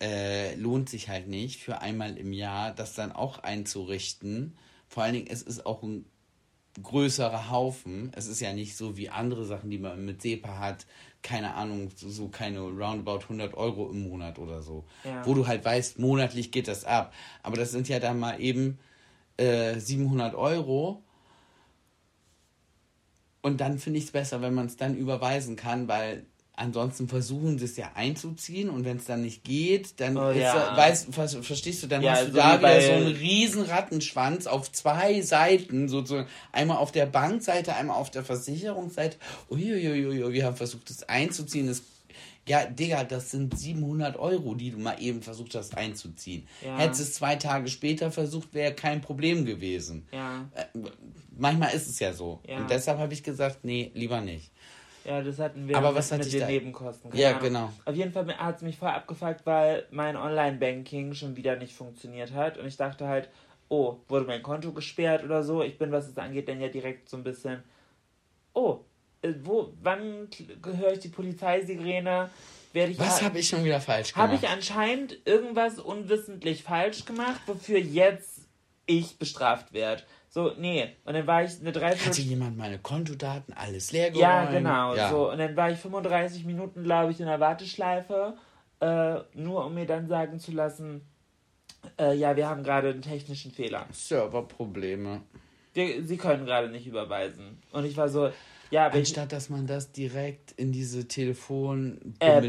[0.00, 4.56] Äh, lohnt sich halt nicht, für einmal im Jahr das dann auch einzurichten.
[4.86, 6.06] Vor allen Dingen, es ist auch ein
[6.82, 8.12] größerer Haufen.
[8.14, 10.86] Es ist ja nicht so wie andere Sachen, die man mit SEPA hat.
[11.22, 14.84] Keine Ahnung, so, so keine roundabout 100 Euro im Monat oder so.
[15.04, 15.26] Ja.
[15.26, 17.12] Wo du halt weißt, monatlich geht das ab.
[17.42, 18.78] Aber das sind ja dann mal eben
[19.36, 21.02] äh, 700 Euro.
[23.42, 26.26] Und dann finde ich es besser, wenn man es dann überweisen kann, weil
[26.58, 30.76] ansonsten versuchen sie es ja einzuziehen und wenn es dann nicht geht, dann Oh, ja.
[30.76, 33.06] weißt, ver, verstehst du, dann Ja, hast du so da wie wieder bei- so einen
[33.06, 39.16] riesen Rattenschwanz auf zwei Seiten, sozusagen einmal auf der Bankseite, einmal auf der Versicherungsseite.
[39.50, 41.66] Uiuiuiui, wir haben versucht, es einzuziehen.
[41.66, 41.82] Das,
[42.46, 46.46] ja, Digga, das sind 700 Euro, die du mal eben versucht hast einzuziehen.
[46.64, 46.78] Ja.
[46.78, 50.06] Hättest es zwei Tage später versucht, wäre kein Problem gewesen.
[50.12, 50.48] Ja.
[50.54, 50.64] Äh,
[51.36, 52.40] manchmal ist es ja so.
[52.48, 52.56] Ja.
[52.58, 54.50] Und deshalb habe ich gesagt, nee, lieber nicht.
[55.08, 57.10] Ja, das hatten wir Aber mit, was hat mit den da- Nebenkosten.
[57.10, 57.42] Keine Ja, Ahnung.
[57.42, 57.72] genau.
[57.86, 62.32] Auf jeden Fall hat es mich voll abgefuckt, weil mein Online-Banking schon wieder nicht funktioniert
[62.34, 62.58] hat.
[62.58, 63.30] Und ich dachte halt,
[63.70, 65.62] oh, wurde mein Konto gesperrt oder so.
[65.62, 67.62] Ich bin, was es angeht, dann ja direkt so ein bisschen,
[68.52, 68.80] oh,
[69.22, 70.28] äh, wo, wann
[70.62, 72.28] höre ich die Polizeisirene?
[72.74, 74.30] Werde ich Was ha- habe ich schon wieder falsch gemacht?
[74.30, 78.40] Habe ich anscheinend irgendwas unwissentlich falsch gemacht, wofür jetzt
[78.84, 80.02] ich bestraft werde?
[80.38, 80.88] So, nee.
[81.04, 82.20] Und dann war ich eine Hatte Dreiviertel...
[82.20, 84.22] jemand meine Kontodaten alles leer geräumt?
[84.22, 84.94] Ja, genau.
[84.94, 85.10] Ja.
[85.10, 85.32] So.
[85.32, 88.34] Und dann war ich 35 Minuten, glaube ich, in der Warteschleife,
[88.78, 91.00] äh, nur um mir dann sagen zu lassen,
[91.98, 93.88] äh, ja, wir haben gerade einen technischen Fehler.
[93.90, 95.22] Serverprobleme.
[95.74, 97.60] Wir, Sie können gerade nicht überweisen.
[97.72, 98.30] Und ich war so,
[98.70, 102.44] ja, ich, Anstatt dass man das direkt in diese telefon App.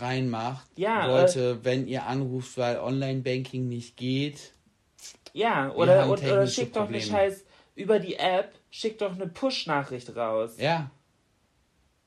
[0.00, 0.68] reinmacht.
[0.76, 4.52] Ja, äh, Leute, wenn ihr anruft, weil Online-Banking nicht geht.
[5.32, 7.00] Ja, oder, und, oder technische schick doch eine.
[7.00, 10.56] Scheiß über die App, schick doch eine Push-Nachricht raus.
[10.58, 10.90] Ja.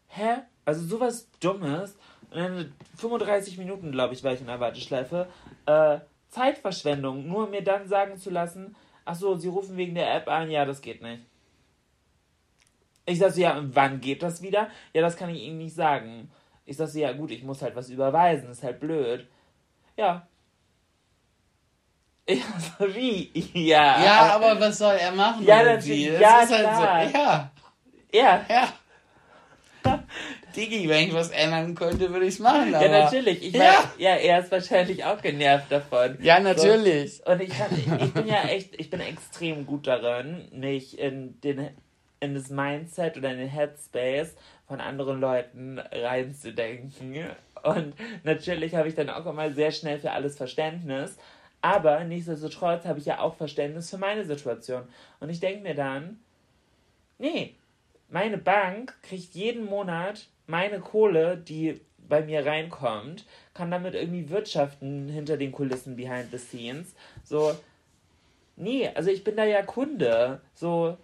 [0.07, 0.39] Hä?
[0.65, 1.97] Also sowas Dummes.
[2.31, 5.27] Und dann 35 Minuten, glaube ich, war ich in der Warteschleife.
[5.65, 5.99] Äh,
[6.29, 10.29] Zeitverschwendung, nur um mir dann sagen zu lassen, ach so, Sie rufen wegen der App
[10.29, 11.23] an, ja, das geht nicht.
[13.05, 14.69] Ich sag so, ja, und wann geht das wieder?
[14.93, 16.31] Ja, das kann ich Ihnen nicht sagen.
[16.65, 19.27] Ich sag so, ja gut, ich muss halt was überweisen, ist halt blöd.
[19.97, 20.27] Ja.
[22.79, 23.31] Wie?
[23.53, 24.03] Ja.
[24.03, 25.45] Ja, aber was soll er machen?
[25.45, 26.07] Ja, natürlich.
[26.07, 27.05] Es Ja, ist halt klar.
[27.07, 27.17] so.
[27.17, 27.51] Ja,
[28.13, 28.45] Ja.
[28.49, 28.73] ja.
[30.55, 32.71] Digi, wenn ich was ändern könnte, würde ich es machen.
[32.71, 33.41] Ja, natürlich.
[33.41, 33.59] Ich ja.
[33.63, 36.17] mein, ja, er ist wahrscheinlich auch genervt davon.
[36.21, 37.17] Ja, natürlich.
[37.17, 37.31] So.
[37.31, 41.69] Und ich, hab, ich bin ja echt, ich bin extrem gut darin, mich in den
[42.19, 44.35] in das Mindset oder in den Headspace
[44.67, 47.15] von anderen Leuten reinzudenken.
[47.63, 51.17] Und natürlich habe ich dann auch immer sehr schnell für alles Verständnis.
[51.61, 54.83] Aber nichtsdestotrotz habe ich ja auch Verständnis für meine Situation.
[55.19, 56.19] Und ich denke mir dann,
[57.19, 57.55] nee,
[58.09, 65.07] meine Bank kriegt jeden Monat meine Kohle, die bei mir reinkommt, kann damit irgendwie wirtschaften
[65.07, 66.93] hinter den Kulissen behind the scenes.
[67.23, 67.55] So,
[68.57, 70.41] nee, also ich bin da ja Kunde.
[70.53, 70.97] So,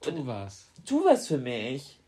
[0.00, 0.70] tu was.
[0.86, 1.98] Tu was für mich.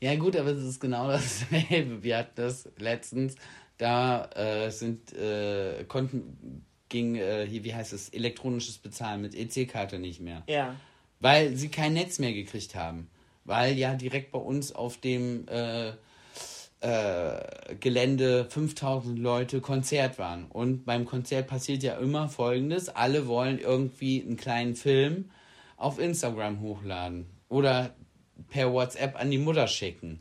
[0.00, 2.02] Ja, gut, aber es ist genau dasselbe.
[2.02, 3.36] Wir hatten das letztens,
[3.78, 9.98] da äh, sind äh, Konten ging äh, hier, wie heißt es, elektronisches Bezahlen mit EC-Karte
[9.98, 10.42] nicht mehr.
[10.48, 10.76] Ja.
[11.20, 13.08] Weil sie kein Netz mehr gekriegt haben.
[13.44, 15.92] Weil ja direkt bei uns auf dem äh,
[16.80, 20.46] äh, Gelände 5000 Leute Konzert waren.
[20.46, 22.88] Und beim Konzert passiert ja immer Folgendes.
[22.88, 25.30] Alle wollen irgendwie einen kleinen Film
[25.76, 27.26] auf Instagram hochladen.
[27.48, 27.94] Oder
[28.50, 30.20] per WhatsApp an die Mutter schicken.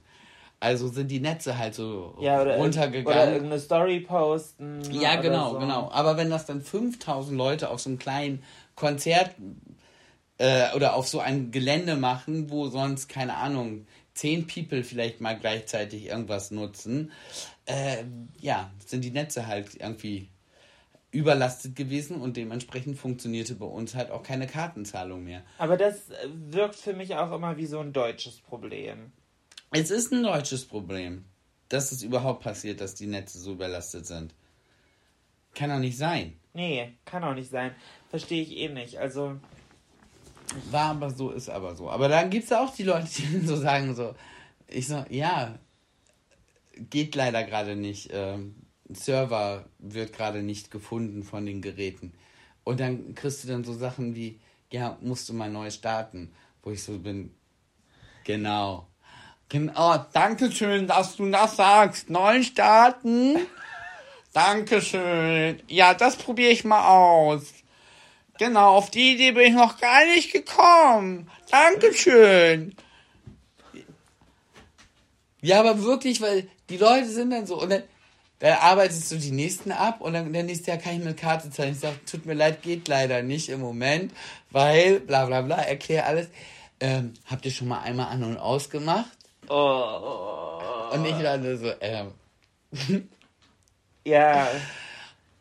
[0.66, 3.05] Also sind die Netze halt so ja, oder runtergegangen.
[3.05, 4.82] Oder irgendeine Story posten.
[4.91, 5.59] Ja, genau, so.
[5.59, 5.91] genau.
[5.91, 8.41] Aber wenn das dann 5000 Leute auf so einem kleinen
[8.74, 9.36] Konzert
[10.39, 13.86] äh, oder auf so ein Gelände machen, wo sonst, keine Ahnung,
[14.16, 17.11] 10 People vielleicht mal gleichzeitig irgendwas nutzen,
[17.68, 18.03] äh,
[18.41, 20.30] ja, sind die Netze halt irgendwie
[21.11, 25.43] überlastet gewesen und dementsprechend funktionierte bei uns halt auch keine Kartenzahlung mehr.
[25.59, 29.11] Aber das wirkt für mich auch immer wie so ein deutsches Problem.
[29.72, 31.26] Es ist ein deutsches Problem,
[31.70, 34.34] dass es überhaupt passiert, dass die Netze so überlastet sind.
[35.53, 36.38] Kann doch nicht sein.
[36.53, 37.74] Nee, kann auch nicht sein.
[38.09, 38.97] Verstehe ich eh nicht.
[38.97, 39.39] Also.
[40.70, 41.89] War aber so, ist aber so.
[41.89, 44.16] Aber dann gibt es auch die Leute, die so sagen, so,
[44.68, 45.57] ich so, ja,
[46.78, 48.09] geht leider gerade nicht.
[48.13, 48.55] Ähm,
[48.89, 52.13] Server wird gerade nicht gefunden von den Geräten.
[52.63, 54.39] Und dann kriegst du dann so Sachen wie,
[54.72, 56.32] ja, musst du mal neu starten.
[56.61, 57.34] Wo ich so bin,
[58.24, 58.88] genau.
[59.49, 62.09] Genau, danke schön, dass du das sagst.
[62.09, 63.37] Neu starten.
[64.33, 65.61] Dankeschön.
[65.67, 67.53] Ja, das probiere ich mal aus.
[68.37, 71.29] Genau, auf die Idee bin ich noch gar nicht gekommen.
[71.49, 72.75] Dankeschön.
[75.41, 77.83] Ja, aber wirklich, weil die Leute sind dann so, und dann,
[78.39, 81.49] dann arbeitest du die nächsten ab und dann der nächste Jahr kann ich mit Karte
[81.51, 81.71] zahlen.
[81.71, 84.11] Ich sage, tut mir leid, geht leider nicht im Moment,
[84.49, 86.27] weil bla bla bla, erkläre alles.
[86.79, 89.15] Ähm, habt ihr schon mal einmal an und aus gemacht?
[89.49, 90.89] Oh.
[90.93, 93.09] Und ich war so, ähm.
[94.05, 94.47] ja.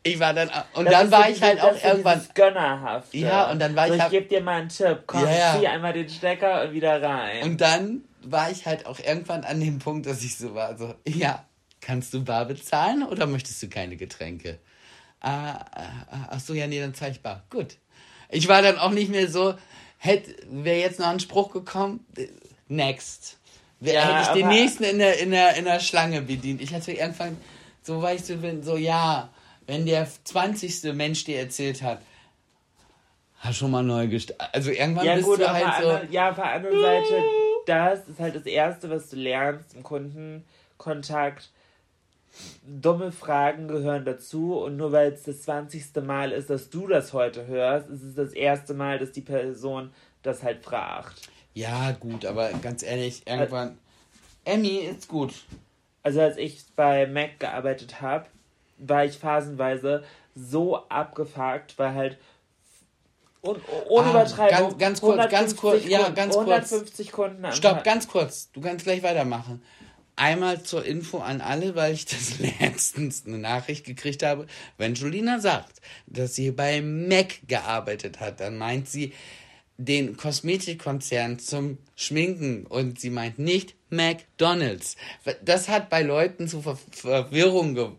[0.03, 2.21] Ich war dann, und das dann war so ich halt auch irgendwann.
[2.33, 3.13] Gönnerhaft.
[3.13, 4.03] Ja, und dann war so, ich.
[4.03, 5.03] Ich gebe dir mal einen Tipp.
[5.07, 7.43] Komm, ja, zieh einmal den Stecker und wieder rein.
[7.43, 10.93] Und dann war ich halt auch irgendwann an dem Punkt, dass ich so war, so,
[11.07, 11.45] ja,
[11.81, 14.59] kannst du bar bezahlen oder möchtest du keine Getränke?
[15.21, 17.43] Ah, ah, ach so, ja, nee, dann zahl ich bar.
[17.49, 17.77] Gut.
[18.29, 19.55] Ich war dann auch nicht mehr so,
[19.97, 22.05] hätte, wäre jetzt noch ein Spruch gekommen,
[22.67, 23.37] next.
[23.81, 26.61] Ja, hätte ich den nächsten in der, in, der, in der Schlange bedient.
[26.61, 27.37] Ich hatte irgendwann,
[27.81, 29.29] so war ich so, so, ja,
[29.67, 30.93] wenn der 20.
[30.93, 32.01] Mensch dir erzählt hat,
[33.39, 34.53] hast schon mal neu gestartet.
[34.53, 35.89] Also irgendwann ja, bist gut, du halt so.
[35.89, 37.23] Andere, ja, auf der anderen Seite,
[37.65, 41.49] das ist halt das Erste, was du lernst im Kundenkontakt.
[42.67, 45.95] Dumme Fragen gehören dazu und nur weil es das 20.
[46.03, 49.91] Mal ist, dass du das heute hörst, ist es das erste Mal, dass die Person
[50.21, 51.29] das halt fragt.
[51.55, 53.77] Ja, gut, aber ganz ehrlich, irgendwann.
[54.43, 55.33] Emmy ist gut.
[56.03, 58.25] Also, als ich bei Mac gearbeitet habe,
[58.77, 60.03] war ich phasenweise
[60.35, 62.17] so abgefuckt, weil halt.
[63.39, 64.77] Und, ohne ah, Übertreibung.
[64.77, 67.31] Ganz, ganz kurz, ganz kurz, ja, ganz 150 kurz.
[67.31, 68.51] Kunden Stopp, ganz kurz.
[68.51, 69.63] Du kannst gleich weitermachen.
[70.17, 74.45] Einmal zur Info an alle, weil ich das letztens eine Nachricht gekriegt habe.
[74.77, 79.13] Wenn Julina sagt, dass sie bei Mac gearbeitet hat, dann meint sie,
[79.77, 84.95] den Kosmetikkonzern zum Schminken und sie meint nicht McDonald's.
[85.43, 87.89] Das hat bei Leuten zu Ver Verwirrung ge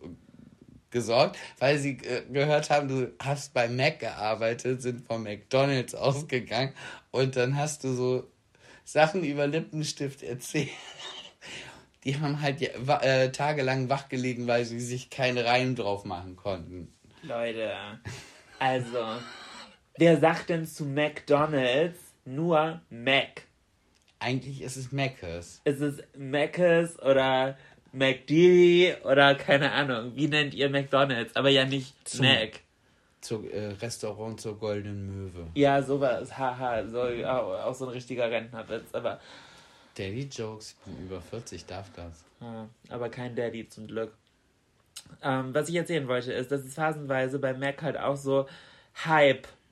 [0.91, 6.73] gesorgt, weil sie äh, gehört haben, du hast bei Mac gearbeitet, sind von McDonald's ausgegangen
[7.11, 8.27] und dann hast du so
[8.85, 10.71] Sachen über Lippenstift erzählt.
[12.05, 16.95] Die haben halt äh, tagelang wachgelegen, weil sie sich keinen Reim drauf machen konnten.
[17.23, 17.75] Leute,
[18.61, 19.19] also
[19.99, 23.43] Wer sagt denn zu McDonalds nur Mac?
[24.19, 25.61] Eigentlich ist es Mac's.
[25.65, 27.57] Ist es Mac's oder
[27.93, 30.13] McD oder keine Ahnung.
[30.15, 31.35] Wie nennt ihr McDonalds?
[31.35, 32.61] Aber ja nicht Zum, Mac.
[33.23, 35.47] Zu äh, Restaurant zur Goldenen Möwe.
[35.55, 36.37] Ja, sowas.
[36.37, 38.93] Haha, so, auch, so ein richtiger Rentnerwitz.
[38.93, 39.19] Aber.
[39.97, 42.23] Daddy Jokes, ich bin über 40, darf das.
[42.91, 44.13] Aber kein Daddy zum Glück.
[45.23, 48.47] Ähm, was ich erzählen wollte, ist, dass es phasenweise bei Mac halt auch so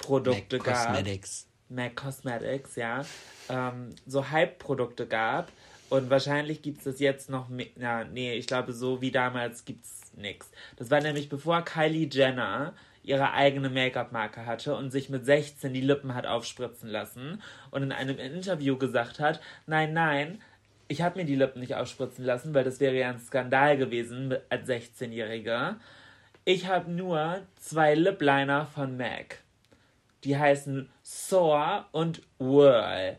[0.05, 0.87] Hype-Produkte Mac gab.
[0.87, 1.47] Cosmetics.
[1.69, 3.05] Mac Cosmetics, ja.
[3.49, 5.51] Ähm, so Hype-Produkte gab.
[5.91, 7.67] Und wahrscheinlich gibt es das jetzt noch mehr.
[7.77, 10.51] Ja, nee, ich glaube, so wie damals gibt es nichts.
[10.77, 15.83] Das war nämlich bevor Kylie Jenner ihre eigene Make-up-Marke hatte und sich mit 16 die
[15.83, 20.41] Lippen hat aufspritzen lassen und in einem Interview gesagt hat, nein, nein,
[20.89, 24.35] ich habe mir die Lippen nicht aufspritzen lassen, weil das wäre ja ein Skandal gewesen
[24.49, 25.77] als 16-Jähriger.
[26.47, 29.44] Ich habe nur zwei Lip-Liner von MAC.
[30.25, 33.18] Die heißen Soar und Whirl.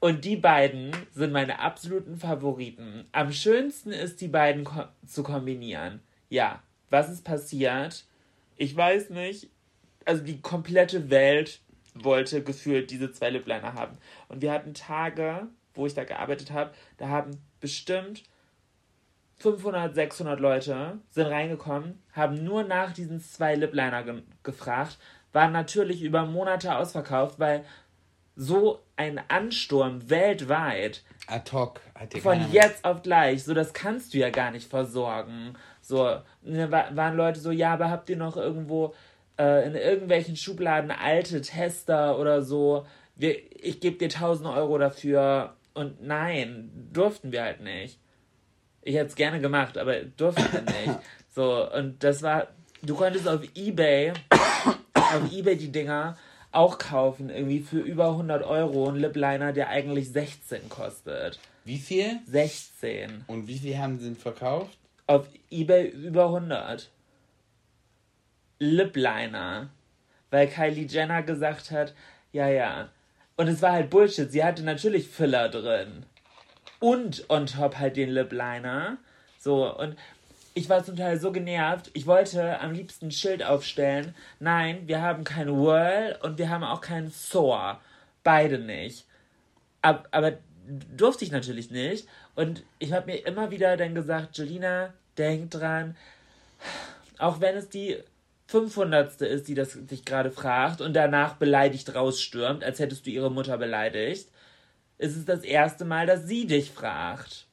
[0.00, 3.06] Und die beiden sind meine absoluten Favoriten.
[3.12, 6.00] Am schönsten ist, die beiden ko zu kombinieren.
[6.28, 8.04] Ja, was ist passiert?
[8.56, 9.50] Ich weiß nicht.
[10.06, 11.60] Also die komplette Welt
[11.94, 13.98] wollte gefühlt diese zwei Lipliner haben.
[14.28, 18.24] Und wir hatten Tage, wo ich da gearbeitet habe, da haben bestimmt
[19.40, 24.98] 500, 600 Leute sind reingekommen, haben nur nach diesen zwei Lipliner ge gefragt,
[25.32, 27.64] waren natürlich über Monate ausverkauft, weil
[28.36, 31.80] so ein Ansturm weltweit Ad hoc.
[32.22, 35.54] Von jetzt auf gleich, so das kannst du ja gar nicht versorgen.
[35.80, 38.94] So, ne, wa- waren Leute so, ja, aber habt ihr noch irgendwo
[39.38, 42.84] äh, in irgendwelchen Schubladen alte Tester oder so?
[43.14, 45.54] Wir, ich gebe dir 1000 Euro dafür.
[45.74, 48.00] Und nein, durften wir halt nicht.
[48.82, 50.98] Ich hätte es gerne gemacht, aber durften wir nicht.
[51.32, 52.48] So, und das war,
[52.82, 54.12] du konntest auf Ebay,
[55.12, 56.16] auf Ebay die Dinger
[56.52, 61.38] auch kaufen, irgendwie für über 100 Euro, ein Lipliner, der eigentlich 16 kostet.
[61.64, 62.18] Wie viel?
[62.26, 63.24] 16.
[63.26, 64.76] Und wie viel haben sie verkauft?
[65.06, 66.90] Auf Ebay über 100.
[68.58, 69.70] Lipliner.
[70.30, 71.94] Weil Kylie Jenner gesagt hat,
[72.32, 72.88] ja, ja.
[73.36, 74.30] Und es war halt Bullshit.
[74.30, 76.04] Sie hatte natürlich Filler drin.
[76.78, 78.98] Und on top halt den Lipliner.
[79.38, 79.96] So, und
[80.60, 81.90] ich war zum Teil so genervt.
[81.94, 84.14] Ich wollte am liebsten ein Schild aufstellen.
[84.40, 87.80] Nein, wir haben kein Whirl und wir haben auch keinen Soar.
[88.22, 89.06] Beide nicht.
[89.80, 90.34] Ab, aber
[90.94, 92.06] durfte ich natürlich nicht.
[92.34, 95.96] Und ich habe mir immer wieder dann gesagt, Jelina, denk dran,
[97.16, 97.96] auch wenn es die
[98.48, 99.18] 500.
[99.22, 103.56] ist, die das dich gerade fragt und danach beleidigt rausstürmt, als hättest du ihre Mutter
[103.56, 104.28] beleidigt,
[104.98, 107.46] ist es das erste Mal, dass sie dich fragt.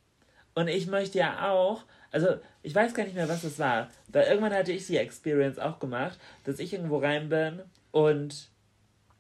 [0.55, 4.27] Und ich möchte ja auch, also ich weiß gar nicht mehr, was es war, weil
[4.27, 8.49] irgendwann hatte ich die Experience auch gemacht, dass ich irgendwo rein bin und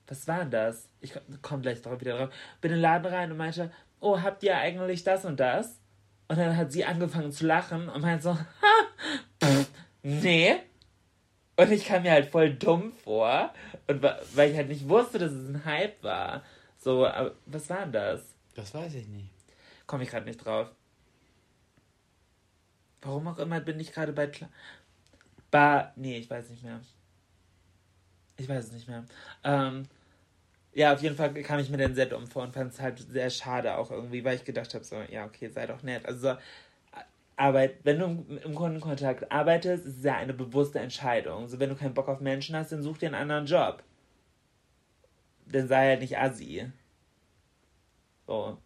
[0.07, 0.87] was war denn das?
[1.01, 2.29] Ich komme gleich drauf wieder drauf.
[2.61, 5.79] Bin in den Laden rein und meinte, oh, habt ihr eigentlich das und das?
[6.29, 8.31] Und dann hat sie angefangen zu lachen und meinte so,
[8.61, 8.85] ha,
[9.43, 9.69] pff,
[10.03, 10.55] nee.
[11.57, 13.53] Und ich kam mir halt voll dumm vor.
[13.87, 16.43] Und weil ich halt nicht wusste, dass es ein Hype war.
[16.77, 18.21] So, aber was war denn das?
[18.55, 19.29] Das weiß ich nicht.
[19.87, 20.67] Komme ich gerade nicht drauf.
[23.07, 24.49] Warum auch immer bin ich gerade bei Kla
[25.49, 25.93] Ba.
[25.95, 26.81] Nee, ich weiß nicht mehr.
[28.35, 29.05] Ich weiß es nicht mehr.
[29.43, 29.87] Ähm,
[30.73, 32.99] ja, auf jeden Fall kam ich mir dann sehr dumm vor und fand es halt
[32.99, 36.05] sehr schade auch irgendwie, weil ich gedacht habe, so, ja, okay, sei doch nett.
[36.05, 36.37] Also so,
[37.37, 41.47] Arbeit, wenn du im, im Kundenkontakt arbeitest, ist es ja eine bewusste Entscheidung.
[41.47, 43.83] So, wenn du keinen Bock auf Menschen hast, dann such dir einen anderen Job.
[45.47, 46.71] Dann sei halt nicht assi.
[48.27, 48.57] So.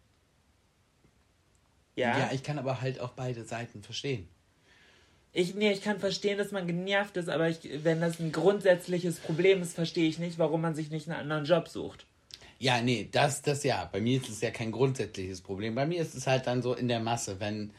[1.96, 2.18] Ja.
[2.18, 4.28] Ja, ich kann aber halt auch beide Seiten verstehen.
[5.34, 9.18] Ich, nee, ich kann verstehen, dass man genervt ist, aber ich, wenn das ein grundsätzliches
[9.18, 12.06] Problem ist, verstehe ich nicht, warum man sich nicht einen anderen Job sucht.
[12.58, 13.88] Ja, nee, das, das ja.
[13.90, 15.74] Bei mir ist es ja kein grundsätzliches Problem.
[15.74, 17.72] Bei mir ist es halt dann so in der Masse, wenn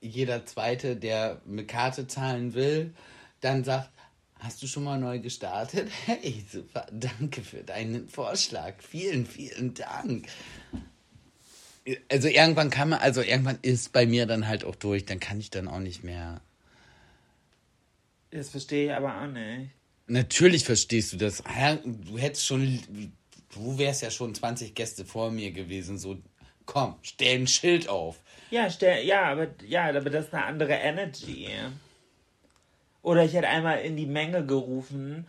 [0.00, 2.94] jeder Zweite, der mit Karte zahlen will,
[3.40, 3.90] dann sagt,
[4.38, 5.90] hast du schon mal neu gestartet?
[6.06, 8.74] Hey, super, danke für deinen Vorschlag.
[8.82, 10.28] Vielen, vielen Dank.
[12.08, 15.40] Also irgendwann kann man, also irgendwann ist bei mir dann halt auch durch, dann kann
[15.40, 16.40] ich dann auch nicht mehr.
[18.30, 19.70] Das verstehe ich aber auch nicht.
[20.06, 21.42] Natürlich verstehst du das.
[21.84, 22.80] Du hättest schon,
[23.54, 25.98] du wärst ja schon 20 Gäste vor mir gewesen.
[25.98, 26.18] So,
[26.66, 28.20] komm, stell ein Schild auf.
[28.50, 31.48] Ja, stell, ja, aber, ja, aber das ist eine andere Energy.
[33.02, 35.26] Oder ich hätte einmal in die Menge gerufen,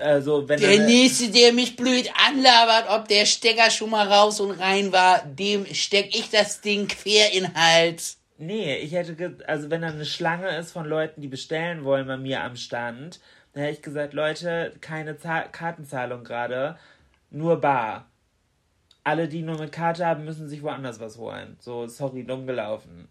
[0.00, 4.52] also wenn Der nächste, der mich blöd anlabert, ob der Stecker schon mal raus und
[4.52, 8.18] rein war, dem steck ich das Ding quer in den Hals.
[8.38, 12.16] Nee, ich hätte, also wenn da eine Schlange ist von Leuten, die bestellen wollen bei
[12.16, 13.20] mir am Stand,
[13.52, 16.78] dann hätte ich gesagt, Leute, keine Za Kartenzahlung gerade,
[17.30, 18.06] nur bar.
[19.04, 21.56] Alle, die nur mit Karte haben, müssen sich woanders was holen.
[21.60, 23.08] So, sorry, dumm gelaufen.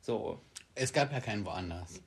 [0.00, 0.40] So.
[0.74, 2.02] Es gab ja keinen woanders.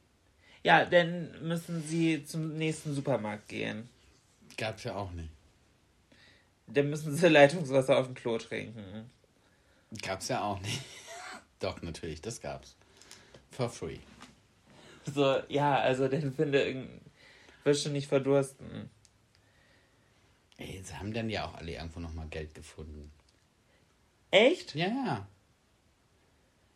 [0.64, 3.89] Ja, dann müssen sie zum nächsten Supermarkt gehen.
[4.57, 5.30] Gab's ja auch nicht.
[6.68, 9.09] Dann müssen sie Leitungswasser auf dem Klo trinken.
[10.01, 10.82] Gab's ja auch nicht.
[11.59, 12.76] Doch, natürlich, das gab's.
[13.51, 13.99] For free.
[15.14, 16.78] So, ja, also den finde ich,
[17.66, 18.89] wirst du nicht verdursten.
[20.57, 23.11] Ey, sie haben dann ja auch alle irgendwo nochmal Geld gefunden.
[24.32, 24.76] Echt?
[24.76, 25.28] Ja, ja.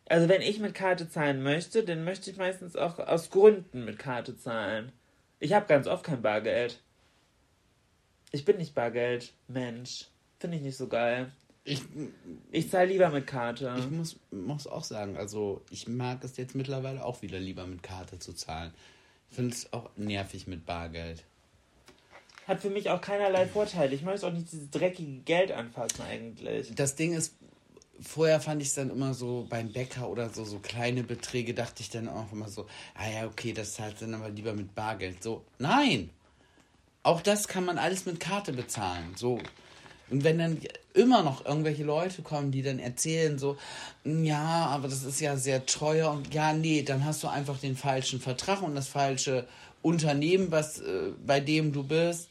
[0.08, 3.98] Also wenn ich mit Karte zahlen möchte, dann möchte ich meistens auch aus Gründen mit
[3.98, 4.92] Karte zahlen.
[5.38, 6.80] Ich habe ganz oft kein Bargeld.
[8.32, 10.06] Ich bin nicht Bargeld, Mensch.
[10.38, 11.30] Finde ich nicht so geil.
[11.64, 11.82] Ich,
[12.50, 13.74] Ich zahle lieber mit Karte.
[13.78, 17.82] ich muss, muss auch sagen, also ich mag es jetzt mittlerweile auch wieder lieber mit
[17.82, 18.72] Karte zu zahlen.
[19.30, 21.24] Ich finde es auch nervig mit Bargeld.
[22.46, 23.94] Hat für mich auch keinerlei Vorteile.
[23.94, 26.74] Ich möchte auch nicht dieses dreckige Geld anfassen eigentlich.
[26.74, 27.34] Das Ding ist,
[28.00, 31.82] vorher fand ich es dann immer so beim Bäcker oder so, so kleine Beträge, dachte
[31.82, 35.22] ich dann auch immer so, ah ja, okay, das zahlt dann aber lieber mit Bargeld.
[35.22, 36.10] So, nein!
[37.02, 39.14] Auch das kann man alles mit Karte bezahlen.
[39.16, 39.38] So.
[40.10, 40.60] Und wenn dann
[40.94, 43.56] immer noch irgendwelche Leute kommen, die dann erzählen, so,
[44.04, 47.76] ja, aber das ist ja sehr teuer und ja, nee, dann hast du einfach den
[47.76, 49.46] falschen Vertrag und das falsche
[49.82, 52.28] Unternehmen, was äh, bei dem du bist.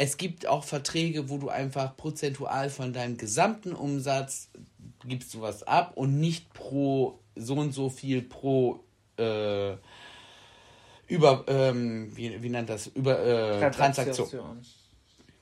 [0.00, 4.48] Es gibt auch Verträge, wo du einfach prozentual von deinem gesamten Umsatz
[5.04, 8.80] gibst du was ab und nicht pro so und so viel pro
[9.18, 9.72] äh,
[11.08, 14.64] über ähm, wie, wie nennt das über äh, Transaktion.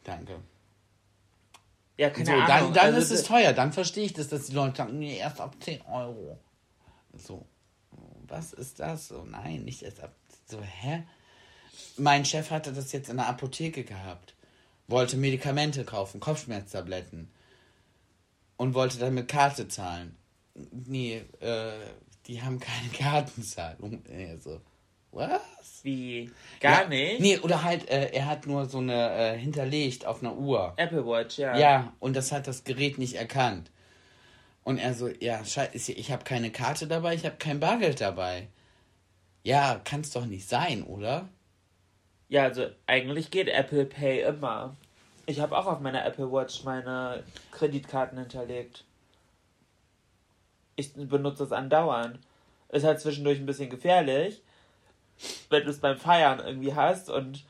[0.04, 0.36] Danke.
[1.98, 2.46] Ja, keine So, Ahnung.
[2.46, 3.52] dann, dann Also ist es teuer.
[3.52, 6.38] Dann verstehe ich das, dass die Leute sagen, nee, erst ab 10 Euro.
[7.14, 7.44] So,
[8.28, 9.08] was ist das?
[9.08, 10.14] So, nein, nicht erst ab.
[10.46, 11.02] So, hä?
[11.98, 14.34] Mein Chef hatte das jetzt in der Apotheke gehabt.
[14.88, 17.30] Wollte Medikamente kaufen, Kopfschmerztabletten.
[18.56, 20.16] Und wollte dann mit Karte zahlen.
[20.54, 21.72] Nee, äh,
[22.26, 24.02] die haben keine Kartenzahlung.
[24.08, 24.60] Nee, so,
[25.12, 25.40] was?
[25.82, 26.30] Wie?
[26.60, 27.20] Gar ja, nicht?
[27.20, 30.74] Nee, oder halt, äh, er hat nur so eine äh, hinterlegt auf einer Uhr.
[30.76, 31.56] Apple Watch, ja.
[31.56, 33.70] Ja, und das hat das Gerät nicht erkannt.
[34.64, 38.48] Und er so, ja, scheiße, ich habe keine Karte dabei, ich habe kein Bargeld dabei.
[39.44, 41.28] Ja, kann's doch nicht sein, oder?
[42.28, 44.76] Ja, also eigentlich geht Apple Pay immer.
[45.26, 47.22] Ich habe auch auf meiner Apple Watch meine
[47.52, 48.84] Kreditkarten hinterlegt.
[50.76, 52.18] Ich benutze es andauernd.
[52.68, 54.42] Ist halt zwischendurch ein bisschen gefährlich,
[55.50, 57.44] wenn du es beim Feiern irgendwie hast und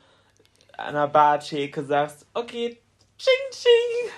[0.76, 2.78] an der Bartheke sagst, okay,
[3.18, 4.12] ching ching.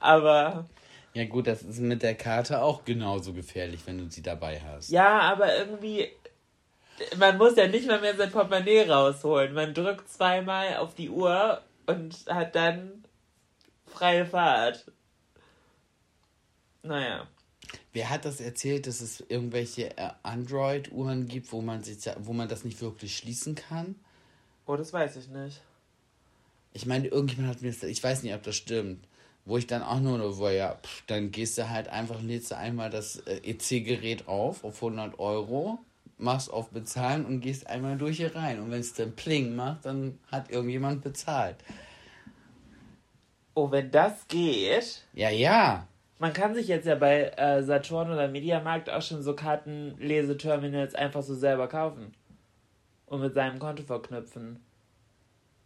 [0.00, 0.66] Aber
[1.14, 4.90] Ja gut, das ist mit der Karte auch genauso gefährlich, wenn du sie dabei hast.
[4.90, 6.10] ja, aber irgendwie
[7.18, 9.54] man muss ja nicht mal mehr sein Portemonnaie rausholen.
[9.54, 13.04] Man drückt zweimal auf die Uhr und hat dann
[13.86, 14.90] freie Fahrt.
[16.82, 17.26] Naja.
[17.92, 22.48] Wer hat das erzählt, dass es irgendwelche äh, Android-Uhren gibt, wo man, sich, wo man
[22.48, 23.96] das nicht wirklich schließen kann?
[24.66, 25.60] Oh, das weiß ich nicht.
[26.72, 29.06] Ich meine, irgendjemand hat mir das, ich weiß nicht, ob das stimmt,
[29.46, 32.56] wo ich dann auch nur, wo ja, pff, dann gehst du halt einfach, lädst du
[32.56, 35.78] einmal das äh, EC-Gerät auf, auf 100 Euro,
[36.18, 38.60] machst auf Bezahlen und gehst einmal durch hier rein.
[38.60, 41.56] Und wenn es dann Pling macht, dann hat irgendjemand bezahlt.
[43.54, 45.04] Oh, wenn das geht.
[45.12, 45.86] Ja, ja.
[46.18, 51.22] Man kann sich jetzt ja bei äh, Saturn oder Mediamarkt auch schon so Kartenleseterminals einfach
[51.22, 52.12] so selber kaufen.
[53.06, 54.60] Und mit seinem Konto verknüpfen.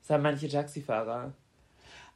[0.03, 1.33] Das haben manche Taxifahrer.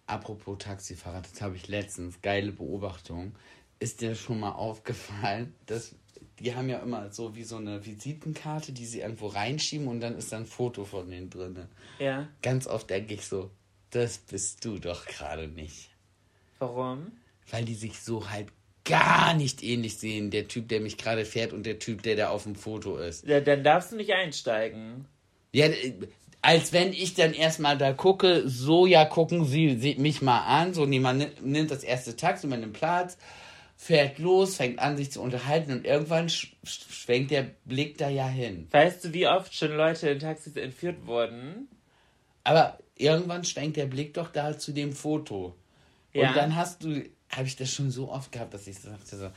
[0.06, 3.34] Apropos Taxifahrer, das habe ich letztens, geile Beobachtung.
[3.78, 5.94] Ist dir schon mal aufgefallen, dass
[6.40, 10.16] die haben ja immer so wie so eine Visitenkarte, die sie irgendwo reinschieben und dann
[10.16, 11.56] ist da ein Foto von denen drin.
[11.98, 12.28] Ja.
[12.42, 13.50] Ganz oft denke ich so,
[13.90, 15.90] das bist du doch gerade nicht.
[16.58, 17.12] Warum?
[17.50, 18.48] Weil die sich so halt
[18.84, 20.30] gar nicht ähnlich sehen.
[20.30, 23.26] Der Typ, der mich gerade fährt und der Typ, der da auf dem Foto ist.
[23.26, 25.06] Ja, dann darfst du nicht einsteigen.
[25.52, 25.68] Ja,
[26.42, 30.74] als wenn ich dann erstmal da gucke, so ja, gucken Sie, Sie mich mal an.
[30.74, 33.16] So, niemand ni- nimmt das erste Taxi, man nimmt Platz,
[33.76, 38.08] fährt los, fängt an, sich zu unterhalten und irgendwann sch sch- schwenkt der Blick da
[38.08, 38.68] ja hin.
[38.70, 41.68] Weißt du, wie oft schon Leute in Taxis entführt wurden?
[42.44, 45.54] Aber irgendwann schwenkt der Blick doch da zu dem Foto.
[46.12, 46.28] Ja.
[46.28, 49.16] Und dann hast du, habe ich das schon so oft gehabt, dass ich so dachte
[49.16, 49.30] so,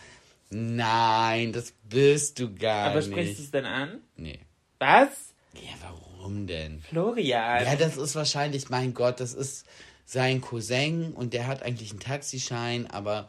[0.50, 3.10] nein, das bist du gar Aber nicht.
[3.10, 4.02] sprichst du es denn an?
[4.16, 4.40] Nee.
[4.80, 5.10] Was?
[5.54, 6.82] Ja, warum denn?
[6.82, 7.66] Florian.
[7.66, 9.66] Ja, das ist wahrscheinlich, mein Gott, das ist
[10.06, 13.28] sein Cousin und der hat eigentlich einen Taxischein, aber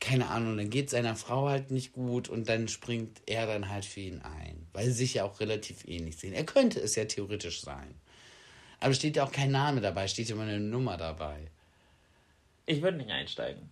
[0.00, 3.84] keine Ahnung, dann geht seiner Frau halt nicht gut und dann springt er dann halt
[3.84, 6.34] für ihn ein, weil sie sich ja auch relativ ähnlich sehen.
[6.34, 7.94] Er könnte es ja theoretisch sein.
[8.80, 11.50] Aber steht ja auch kein Name dabei, steht immer eine Nummer dabei.
[12.66, 13.70] Ich würde nicht einsteigen.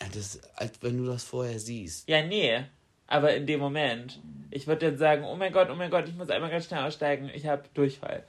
[0.00, 2.08] Ja, das, als wenn du das vorher siehst.
[2.08, 2.64] Ja, nee.
[3.06, 4.20] Aber in dem Moment.
[4.50, 6.84] Ich würde dann sagen, oh mein Gott, oh mein Gott, ich muss einmal ganz schnell
[6.84, 7.30] aussteigen.
[7.34, 8.24] Ich habe Durchfall.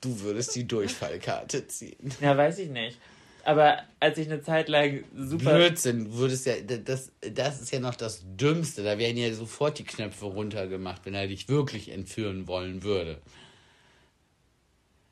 [0.00, 2.12] Du würdest die Durchfallkarte ziehen.
[2.20, 2.98] Ja, weiß ich nicht.
[3.44, 5.54] Aber als ich eine Zeit lang super.
[5.54, 8.82] Blödsinn, würdest ja, das, das ist ja noch das Dümmste.
[8.82, 13.20] Da werden ja sofort die Knöpfe runtergemacht, wenn er dich wirklich entführen wollen würde.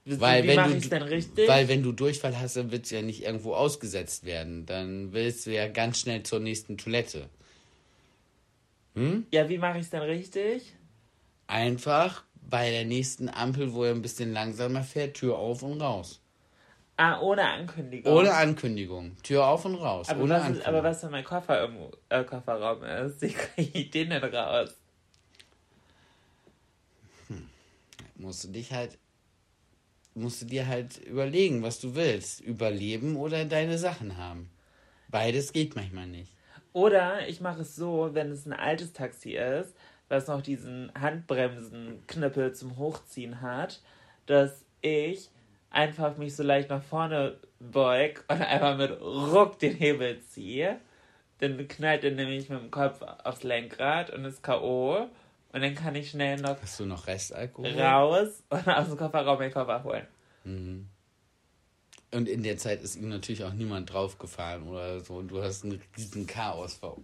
[0.04, 1.48] Weil Wie wenn mache du, denn richtig?
[1.48, 4.66] Weil wenn du Durchfall hast, dann willst du ja nicht irgendwo ausgesetzt werden.
[4.66, 7.28] Dann willst du ja ganz schnell zur nächsten Toilette.
[9.30, 10.74] ja, wie mache ich es denn richtig?
[11.46, 16.21] Einfach bei der nächsten Ampel, wo er ein bisschen langsamer fährt, Tür auf und raus.
[16.96, 18.12] Ah, ohne Ankündigung.
[18.12, 19.16] Ohne Ankündigung.
[19.22, 20.08] Tür auf und raus.
[20.08, 20.74] aber, ohne was ist, Ankündigung.
[20.74, 21.76] aber was, wenn mein Koffer im
[22.08, 23.20] äh, Kofferraum ist?
[23.22, 24.76] Wie kriege ich den denn raus?
[28.16, 28.98] musst du dich halt
[30.14, 32.40] musst du dir halt überlegen, was du willst.
[32.40, 34.50] Überleben oder deine Sachen haben.
[35.08, 36.32] Beides geht manchmal nicht.
[36.74, 39.74] Oder ich mache es so, wenn es ein altes Taxi ist,
[40.08, 43.80] was noch diesen Handbremsenknüppel zum Hochziehen hat,
[44.26, 45.30] dass ich
[45.72, 50.78] einfach mich so leicht nach vorne beug und einfach mit Ruck den Hebel ziehe.
[51.38, 55.08] Dann knallt er nämlich mit dem Kopf aufs Lenkrad und ist K.O.
[55.52, 57.78] Und dann kann ich schnell noch Hast du noch Restalkohol?
[57.80, 60.06] raus und aus dem Kofferraum den Koffer holen.
[62.12, 65.14] Und in der Zeit ist ihm natürlich auch niemand draufgefahren oder so.
[65.16, 66.98] Und du hast einen riesen Chaos vor.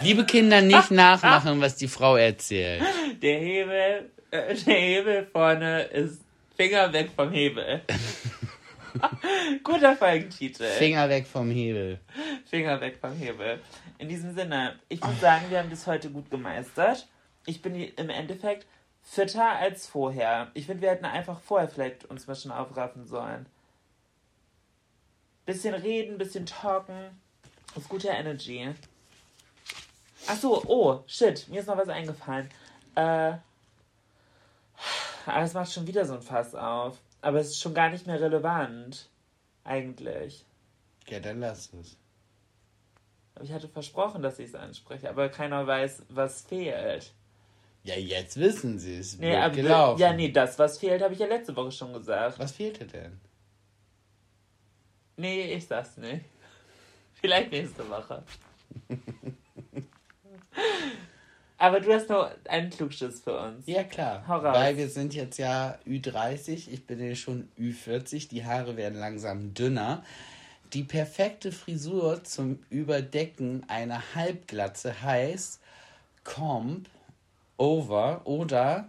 [0.00, 2.82] Liebe Kinder, nicht nachmachen, was die Frau erzählt.
[3.22, 6.20] Der Hebel, äh, der Hebel vorne ist
[6.60, 7.80] Finger weg vom Hebel.
[9.64, 10.66] Guter Folgentitel.
[10.66, 11.98] Finger weg vom Hebel.
[12.44, 13.62] Finger weg vom Hebel.
[13.96, 17.08] In diesem Sinne, ich muss sagen, wir haben das heute gut gemeistert.
[17.46, 18.66] Ich bin im Endeffekt
[19.02, 20.50] fitter als vorher.
[20.52, 23.46] Ich finde, wir hätten einfach vorher vielleicht uns mal schon aufraffen sollen.
[25.46, 27.18] Bisschen reden, bisschen talken.
[27.74, 28.68] Auf gute Energy.
[30.26, 32.50] Ach so, oh, shit, mir ist noch was eingefallen.
[32.96, 33.32] Äh,
[35.26, 36.98] aber es macht schon wieder so ein Fass auf.
[37.22, 39.08] Aber es ist schon gar nicht mehr relevant.
[39.64, 40.44] Eigentlich.
[41.08, 41.96] Ja, dann lass es.
[43.34, 47.12] Aber ich hatte versprochen, dass ich es anspreche, aber keiner weiß, was fehlt.
[47.82, 49.18] Ja, jetzt wissen sie es.
[49.18, 50.00] Nee, aber gelaufen.
[50.00, 52.38] ja, nee, das, was fehlt, habe ich ja letzte Woche schon gesagt.
[52.38, 53.18] Was fehlte denn?
[55.16, 56.24] Nee, ich sag's nicht.
[57.14, 58.22] Vielleicht nächste Woche.
[61.60, 63.66] aber du hast noch einen Klugschiss für uns.
[63.66, 64.26] Ja, klar.
[64.26, 64.56] Hau raus.
[64.56, 69.52] Weil wir sind jetzt ja Ü30, ich bin ja schon Ü40, die Haare werden langsam
[69.52, 70.02] dünner.
[70.72, 75.60] Die perfekte Frisur zum Überdecken einer Halbglatze heißt
[76.24, 76.88] Comb
[77.58, 78.88] Over oder,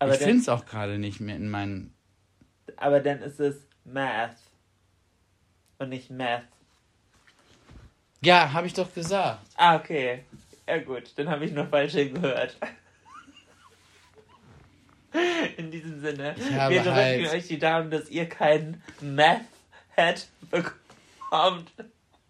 [0.01, 1.95] Aber ich finde es auch gerade nicht mehr in meinen.
[2.76, 4.37] aber dann ist es Math.
[5.78, 6.43] Und nicht Math.
[8.22, 9.41] Ja, habe ich doch gesagt.
[9.57, 10.24] Ah, okay.
[10.67, 12.57] Ja gut, dann habe ich nur falsch hingehört.
[15.57, 21.71] In diesem Sinne, wir drücken halt- euch die Daumen, dass ihr keinen Math-Head bekommt.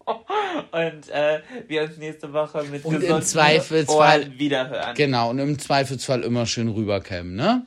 [0.05, 4.93] Und äh, wir uns nächste Woche mit Und im gesunden Zweifelsfall- Ohren wiederhören.
[4.93, 7.65] Genau, und im Zweifelsfall immer schön rüberkämmen, ne?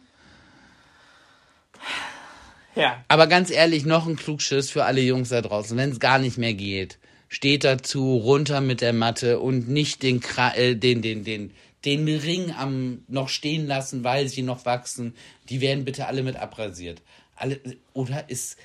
[2.76, 3.02] Ja.
[3.08, 6.38] Aber ganz ehrlich, noch ein Klugschiss für alle Jungs da draußen, wenn es gar nicht
[6.38, 6.98] mehr geht.
[7.28, 10.22] Steht dazu, runter mit der Matte und nicht den,
[10.54, 11.52] äh, den, den, den,
[11.84, 15.14] den Ring am noch stehen lassen, weil sie noch wachsen.
[15.48, 17.02] Die werden bitte alle mit abrasiert.
[17.36, 17.60] Alle,
[17.92, 18.58] oder ist,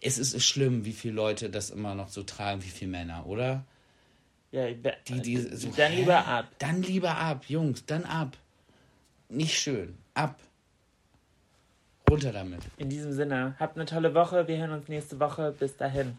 [0.00, 3.64] es ist schlimm, wie viele Leute das immer noch so tragen, wie viele Männer, oder?
[4.52, 6.00] ja Die, die so, dann hä?
[6.00, 6.46] lieber ab.
[6.58, 8.36] Dann lieber ab, Jungs, dann ab.
[9.28, 9.96] Nicht schön.
[10.14, 10.38] Ab.
[12.08, 12.60] Runter damit.
[12.78, 14.48] In diesem Sinne, habt eine tolle Woche.
[14.48, 15.54] Wir hören uns nächste Woche.
[15.58, 16.18] Bis dahin.